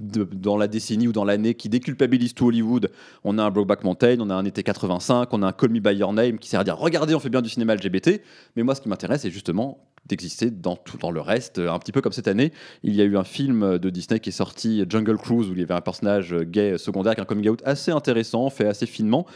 [0.01, 2.91] dans la décennie ou dans l'année qui déculpabilise tout Hollywood.
[3.23, 5.95] On a un Brokeback Mountain, on a un été 85, on a un Call By
[5.95, 8.21] Your Name qui sert à dire regardez, on fait bien du cinéma LGBT.
[8.55, 11.91] Mais moi, ce qui m'intéresse, c'est justement d'exister dans tout dans le reste un petit
[11.91, 14.83] peu comme cette année il y a eu un film de Disney qui est sorti
[14.89, 17.91] Jungle Cruise où il y avait un personnage gay secondaire avec un coming out assez
[17.91, 19.27] intéressant fait assez finement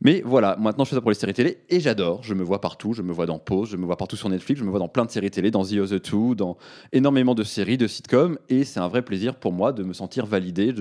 [0.00, 2.22] mais voilà, maintenant je fais ça pour les séries télé et j'adore.
[2.22, 4.58] Je me vois partout, je me vois dans Pause, je me vois partout sur Netflix,
[4.60, 6.58] je me vois dans plein de séries télé, dans The Other Two, dans
[6.92, 8.38] énormément de séries, de sitcoms.
[8.48, 10.74] Et c'est un vrai plaisir pour moi de me sentir validé,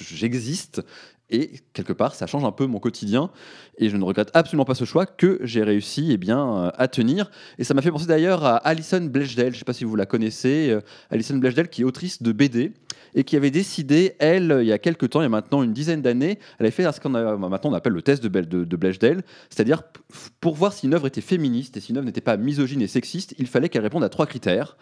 [0.00, 0.82] j'existe.
[1.30, 3.30] Et quelque part, ça change un peu mon quotidien.
[3.78, 7.30] Et je ne regrette absolument pas ce choix que j'ai réussi eh bien, à tenir.
[7.58, 9.96] Et ça m'a fait penser d'ailleurs à Alison Blechdale, je ne sais pas si vous
[9.96, 10.70] la connaissez.
[10.70, 12.72] Euh, Alison Blechdale qui est autrice de BD
[13.14, 15.72] et qui avait décidé, elle, il y a quelques temps, il y a maintenant une
[15.72, 19.20] dizaine d'années, elle avait fait ce qu'on maintenant on appelle le test de, de, de
[19.50, 19.82] c'est-à-dire
[20.40, 22.86] pour voir si une œuvre était féministe et si une œuvre n'était pas misogyne et
[22.86, 24.76] sexiste, il fallait qu'elle réponde à trois critères.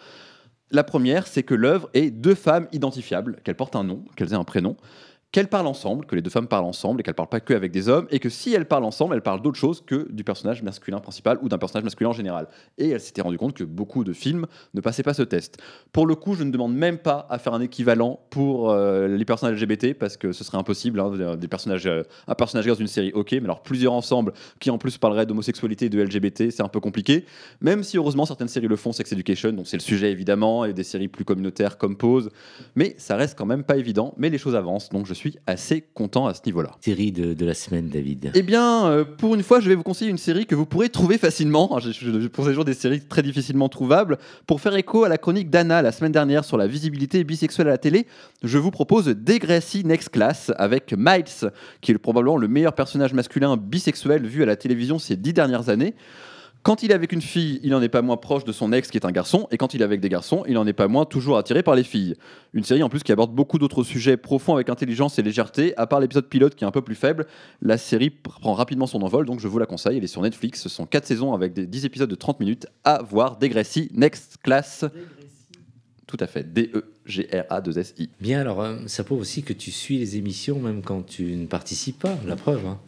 [0.71, 4.37] La première, c'est que l'œuvre ait deux femmes identifiables, qu'elles portent un nom, qu'elles aient
[4.37, 4.77] un prénom
[5.31, 7.70] qu'elles parlent ensemble, que les deux femmes parlent ensemble et qu'elles parlent pas que avec
[7.70, 10.62] des hommes, et que si elles parlent ensemble, elles parlent d'autre chose que du personnage
[10.62, 12.49] masculin principal ou d'un personnage masculin en général.
[12.79, 15.59] Et elle s'était rendu compte que beaucoup de films ne passaient pas ce test.
[15.93, 19.24] Pour le coup, je ne demande même pas à faire un équivalent pour euh, les
[19.24, 20.99] personnages LGBT parce que ce serait impossible.
[21.01, 24.70] Hein, des personnages, euh, un personnage dans une série, ok, mais alors plusieurs ensemble qui
[24.70, 27.26] en plus parleraient d'homosexualité et de LGBT, c'est un peu compliqué.
[27.61, 30.72] Même si heureusement certaines séries le font, Sex Education, donc c'est le sujet évidemment, et
[30.72, 32.31] des séries plus communautaires comme Pose,
[32.74, 34.14] mais ça reste quand même pas évident.
[34.16, 36.71] Mais les choses avancent, donc je suis assez content à ce niveau-là.
[36.81, 40.11] Série de, la semaine, David Eh bien, euh, pour une fois, je vais vous conseiller
[40.11, 41.79] une série que vous pourrez trouver facilement.
[41.81, 44.19] Je, je, pour ces jours des séries très difficilement trouvables.
[44.47, 47.73] Pour faire écho à la chronique d'Anna la semaine dernière sur la visibilité bisexuelle à
[47.73, 48.07] la télé,
[48.43, 51.51] je vous propose Degrassi Next Class avec Miles,
[51.81, 55.69] qui est probablement le meilleur personnage masculin bisexuel vu à la télévision ces dix dernières
[55.69, 55.95] années.
[56.63, 58.91] Quand il est avec une fille, il n'en est pas moins proche de son ex
[58.91, 60.89] qui est un garçon, et quand il est avec des garçons, il n'en est pas
[60.89, 62.15] moins toujours attiré par les filles.
[62.53, 65.73] Une série en plus qui aborde beaucoup d'autres sujets profonds avec intelligence et légèreté.
[65.77, 67.27] À part l'épisode pilote qui est un peu plus faible,
[67.63, 69.99] la série prend rapidement son envol, donc je vous la conseille.
[69.99, 70.61] Elle est sur Netflix.
[70.61, 73.39] Ce sont 4 saisons avec des 10 épisodes de 30 minutes à voir.
[73.39, 74.85] Dégressi, Next Class.
[76.07, 76.47] Tout à fait.
[77.09, 78.09] D-E-G-R-A-2-S-I.
[78.21, 81.47] Bien, alors euh, ça prouve aussi que tu suis les émissions même quand tu ne
[81.47, 82.67] participes pas, la preuve.
[82.67, 82.79] Hein.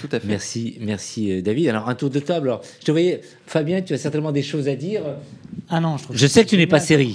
[0.00, 0.26] Tout à fait.
[0.26, 1.68] Merci, merci euh, David.
[1.68, 2.48] Alors un tour de table.
[2.48, 5.02] Alors, je te voyais, Fabien, tu as certainement des choses à dire.
[5.68, 7.14] Ah non, je, je sais que tu n'es pas série.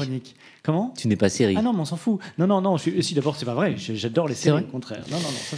[0.70, 1.56] Comment Tu n'es pas série.
[1.58, 2.20] Ah non, mais on s'en fout.
[2.38, 2.78] Non, non, non.
[2.78, 3.76] Je, si d'abord, c'est pas vrai.
[3.78, 5.04] J'adore les séries, au contraire.
[5.10, 5.58] Non, non, non.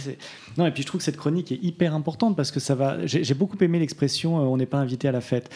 [0.56, 3.04] non, et puis je trouve que cette chronique est hyper importante parce que ça va.
[3.06, 5.50] J'ai beaucoup aimé l'expression euh, "on n'est pas invité à la fête".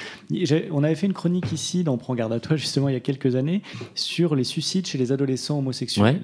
[0.70, 3.00] On avait fait une chronique ici dans Prends garde à toi justement il y a
[3.00, 3.62] quelques années
[3.94, 6.20] sur les suicides chez les adolescents homosexuels.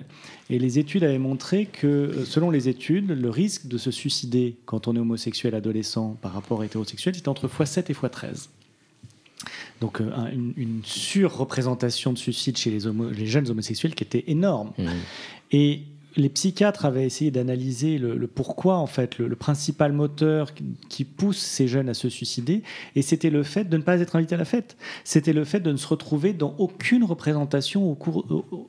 [0.50, 4.56] Et les études avaient montré que, euh, selon les études, le risque de se suicider
[4.66, 8.48] quand on est homosexuel adolescent par rapport à hétérosexuel, c'était entre x7 et x13.
[9.82, 14.70] Donc euh, une, surreprésentation de suicide chez les, jeunes homosexuels qui était énorme.
[14.78, 14.88] Mmh.
[15.50, 15.82] Et
[16.16, 20.52] les psychiatres avaient essayé d'analyser le, pourquoi, en fait, le, principal moteur
[20.88, 22.62] qui pousse ces jeunes à se suicider,
[22.94, 24.76] et c'était le fait de ne pas être invité à la fête.
[25.04, 28.24] C'était le fait de ne se retrouver dans aucune représentation cours,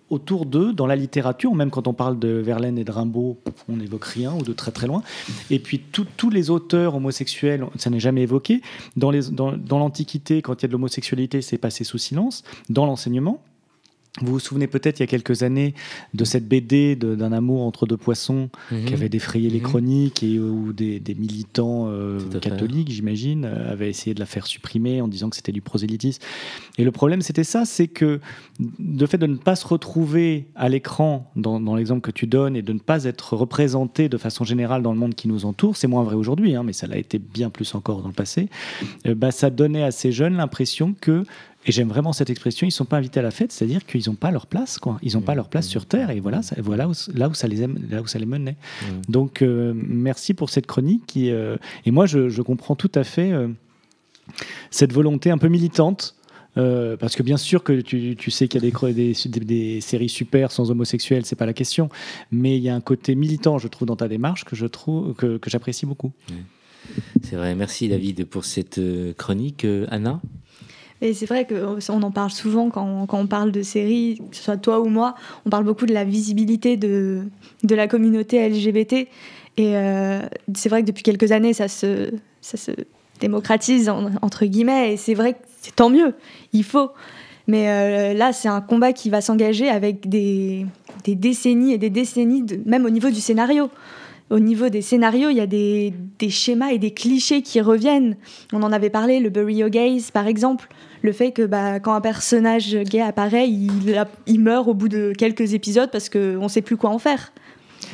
[0.09, 3.37] autour d'eux, dans la littérature, même quand on parle de Verlaine et de Rimbaud,
[3.69, 5.03] on n'évoque rien, ou de très très loin.
[5.49, 8.61] Et puis tous les auteurs homosexuels, ça n'est jamais évoqué.
[8.95, 12.43] Dans l'Antiquité, quand il y a de l'homosexualité, c'est passé sous silence.
[12.69, 13.41] Dans l'enseignement,
[14.21, 15.73] vous vous souvenez peut-être il y a quelques années
[16.13, 18.85] de cette BD d'un amour entre deux poissons mhm.
[18.85, 19.65] qui avait défrayé les mhm.
[19.65, 25.01] chroniques et où des, militants euh, catholiques, j'imagine, euh, avaient essayé de la faire supprimer
[25.01, 26.21] en disant que c'était du prosélytisme.
[26.77, 28.19] Et le problème, c'était ça, c'est que
[28.79, 32.61] le fait de ne pas se retrouver à l'écran dans, l'exemple que tu donnes et
[32.61, 35.87] de ne pas être représenté de façon générale dans le monde qui nous entoure, c'est
[35.87, 38.49] moins vrai aujourd'hui, hein, mais ça l'a été bien plus encore dans le passé,
[39.07, 41.23] euh, bah, ça donnait à ces jeunes l'impression que
[41.65, 44.03] et j'aime vraiment cette expression, ils ne sont pas invités à la fête, c'est-à-dire qu'ils
[44.07, 44.97] n'ont pas leur place, quoi.
[45.01, 47.79] Ils n'ont pas leur place sur Terre, et voilà, voilà là où ça les aime,
[47.89, 48.57] là où ça les menait.
[49.07, 51.05] Donc, euh, merci pour cette chronique.
[51.07, 53.47] Qui, euh, et moi, je, comprends tout à fait euh,
[54.69, 56.15] cette volonté un peu militante.
[56.55, 60.09] parce que bien sûr que tu, tu sais qu'il y a des, des, des, séries
[60.09, 61.89] super sans homosexuels, c'est pas la question,
[62.31, 65.13] mais il y a un côté militant, je trouve, dans ta démarche que je trouve
[65.13, 66.11] que, que j'apprécie beaucoup.
[67.23, 68.81] C'est vrai, merci David pour cette
[69.17, 70.21] chronique, Anna?
[71.01, 74.43] Et c'est vrai qu'on en parle souvent quand, quand, on parle de séries, que ce
[74.43, 75.15] soit toi ou moi,
[75.45, 77.23] on parle beaucoup de la visibilité de,
[77.63, 78.93] de la communauté LGBT.
[79.57, 80.21] Et euh,
[80.55, 82.71] c'est vrai que depuis quelques années, ça se, ça se
[83.19, 83.89] démocratise
[84.21, 86.13] entre guillemets, et c'est vrai que c'est tant mieux,
[86.53, 86.91] il faut.
[87.47, 90.65] Mais là, c'est un combat qui va s'engager avec des,
[91.03, 93.69] des, décennies et des décennies, même au niveau du scénario
[94.29, 95.93] au niveau des scénarios, il y a des,
[96.29, 98.15] schémas et des clichés qui reviennent.
[98.51, 100.69] On en avait parlé, le Burial Gaze par exemple,
[101.01, 105.53] le fait que bah, quand un personnage gay apparaît, il, meurt au bout de quelques
[105.53, 107.33] épisodes parce qu'on ne sait plus quoi en faire.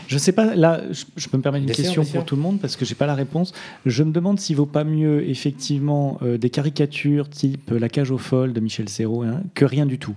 [0.07, 2.59] Je ne sais pas, là, je, peux me permettre une question pour tout le monde
[2.59, 3.53] parce que j'ai pas la réponse.
[3.85, 8.17] Je me demande s'il vaut pas mieux, effectivement, euh, des caricatures type La cage aux
[8.17, 10.15] folles de Michel Serrault hein, que rien du tout.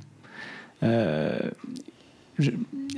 [0.82, 1.38] Euh,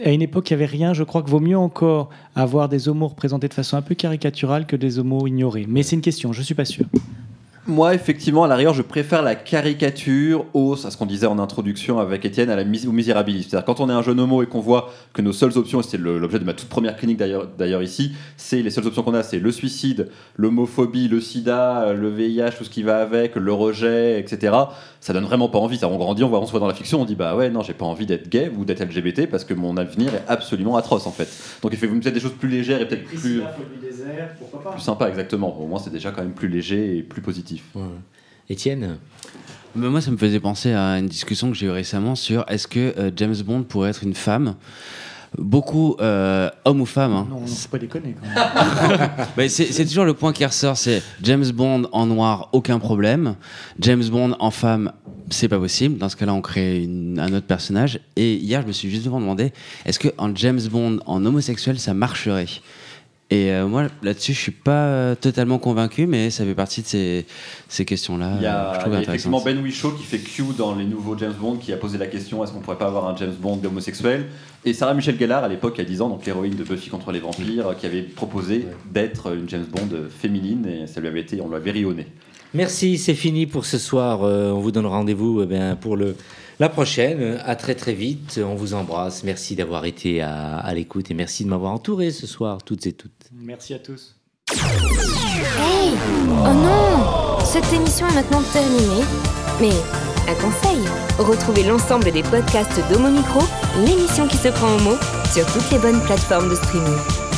[0.05, 0.95] à une époque, il n'y avait rien.
[0.95, 4.67] Je crois que vaut mieux encore avoir des homos représentés de façon un peu caricaturale
[4.67, 5.67] que des homos ignorés.
[5.69, 6.87] Mais c'est une question, je ne suis pas sûr.
[7.67, 11.99] Moi, effectivement, à l'arrière, je préfère la caricature au, à ce qu'on disait en introduction
[11.99, 13.49] avec Étienne, à la au misérabilisme.
[13.49, 15.83] C'est-à-dire, quand on est un jeune homo et qu'on voit que nos seules options, et
[15.83, 19.23] c'était l'objet de ma toute première clinique d'ailleurs ici, c'est les seules options qu'on a,
[19.23, 24.21] c'est le suicide, l'homophobie, le sida, le VIH, tout ce qui va avec, le rejet,
[24.21, 24.55] etc.
[25.01, 25.79] Ça donne vraiment pas envie.
[25.79, 27.49] Ça, on grandit, on, voit, on se voit dans la fiction, on dit, bah ouais,
[27.49, 30.77] non, j'ai pas envie d'être gay ou d'être LGBT parce que mon avenir est absolument
[30.77, 31.29] atroce en fait.
[31.63, 33.41] Donc, il fait peut-être des choses plus légères et peut-être plus,
[34.73, 35.59] plus sympa, exactement.
[35.59, 37.54] Au moins, c'est déjà quand même plus léger et plus positif.
[38.49, 38.99] Étienne
[39.75, 42.95] Moi, ça me faisait penser à une discussion que j'ai eue récemment sur est-ce que
[42.99, 44.57] euh, James Bond pourrait être une femme
[45.39, 47.13] beaucoup euh, homme ou femme.
[47.13, 47.27] Hein.
[47.29, 48.15] Non, non, faut pas déconner.
[49.49, 53.35] C'est toujours le point qui ressort, c'est James Bond en noir, aucun problème.
[53.81, 54.93] James Bond en femme,
[55.31, 55.99] c'est pas possible.
[55.99, 56.89] Dans ce cas-là, on crée
[57.19, 58.01] un autre personnage.
[58.17, 59.53] Et hier, je me suis justement demandé,
[59.85, 62.47] est-ce que en James Bond en homosexuel, ça marcherait?
[63.35, 66.87] Et euh, moi, là-dessus, je suis pas euh, totalement convaincu, mais ça fait partie de
[66.87, 67.27] ces,
[67.69, 68.35] ces questions-là.
[68.37, 71.35] Il y a, y a effectivement Ben Whishaw qui fait Q dans les nouveaux James
[71.41, 74.27] Bond, qui a posé la question est-ce qu'on pourrait pas avoir un James Bond homosexuel
[74.65, 76.91] Et Sarah Michelle Gellar, à l'époque, il y a 10 ans, donc l'héroïne de Buffy
[76.91, 81.23] contre les vampires, qui avait proposé d'être une James Bond féminine, et ça lui avait
[81.23, 82.07] été, on lui avait rionné.
[82.55, 84.23] Merci, c'est fini pour ce soir.
[84.23, 86.15] Euh, on vous donne rendez-vous eh pour le
[86.59, 87.41] la prochaine.
[87.45, 88.41] À très très vite.
[88.45, 89.25] On vous embrasse.
[89.25, 93.13] Merci d'avoir été à, l'écoute et merci de m'avoir entouré ce soir, toutes et toutes.
[93.33, 94.17] Merci à tous.
[94.53, 95.93] Hey
[96.31, 99.05] Oh non Cette émission est maintenant terminée.
[99.61, 99.71] Mais
[100.29, 100.79] un conseil
[101.19, 103.41] retrouvez l'ensemble des podcasts d'Homo Micro,
[103.87, 104.97] l'émission qui se prend au mot,
[105.33, 107.34] sur toutes les bonnes plateformes de streaming.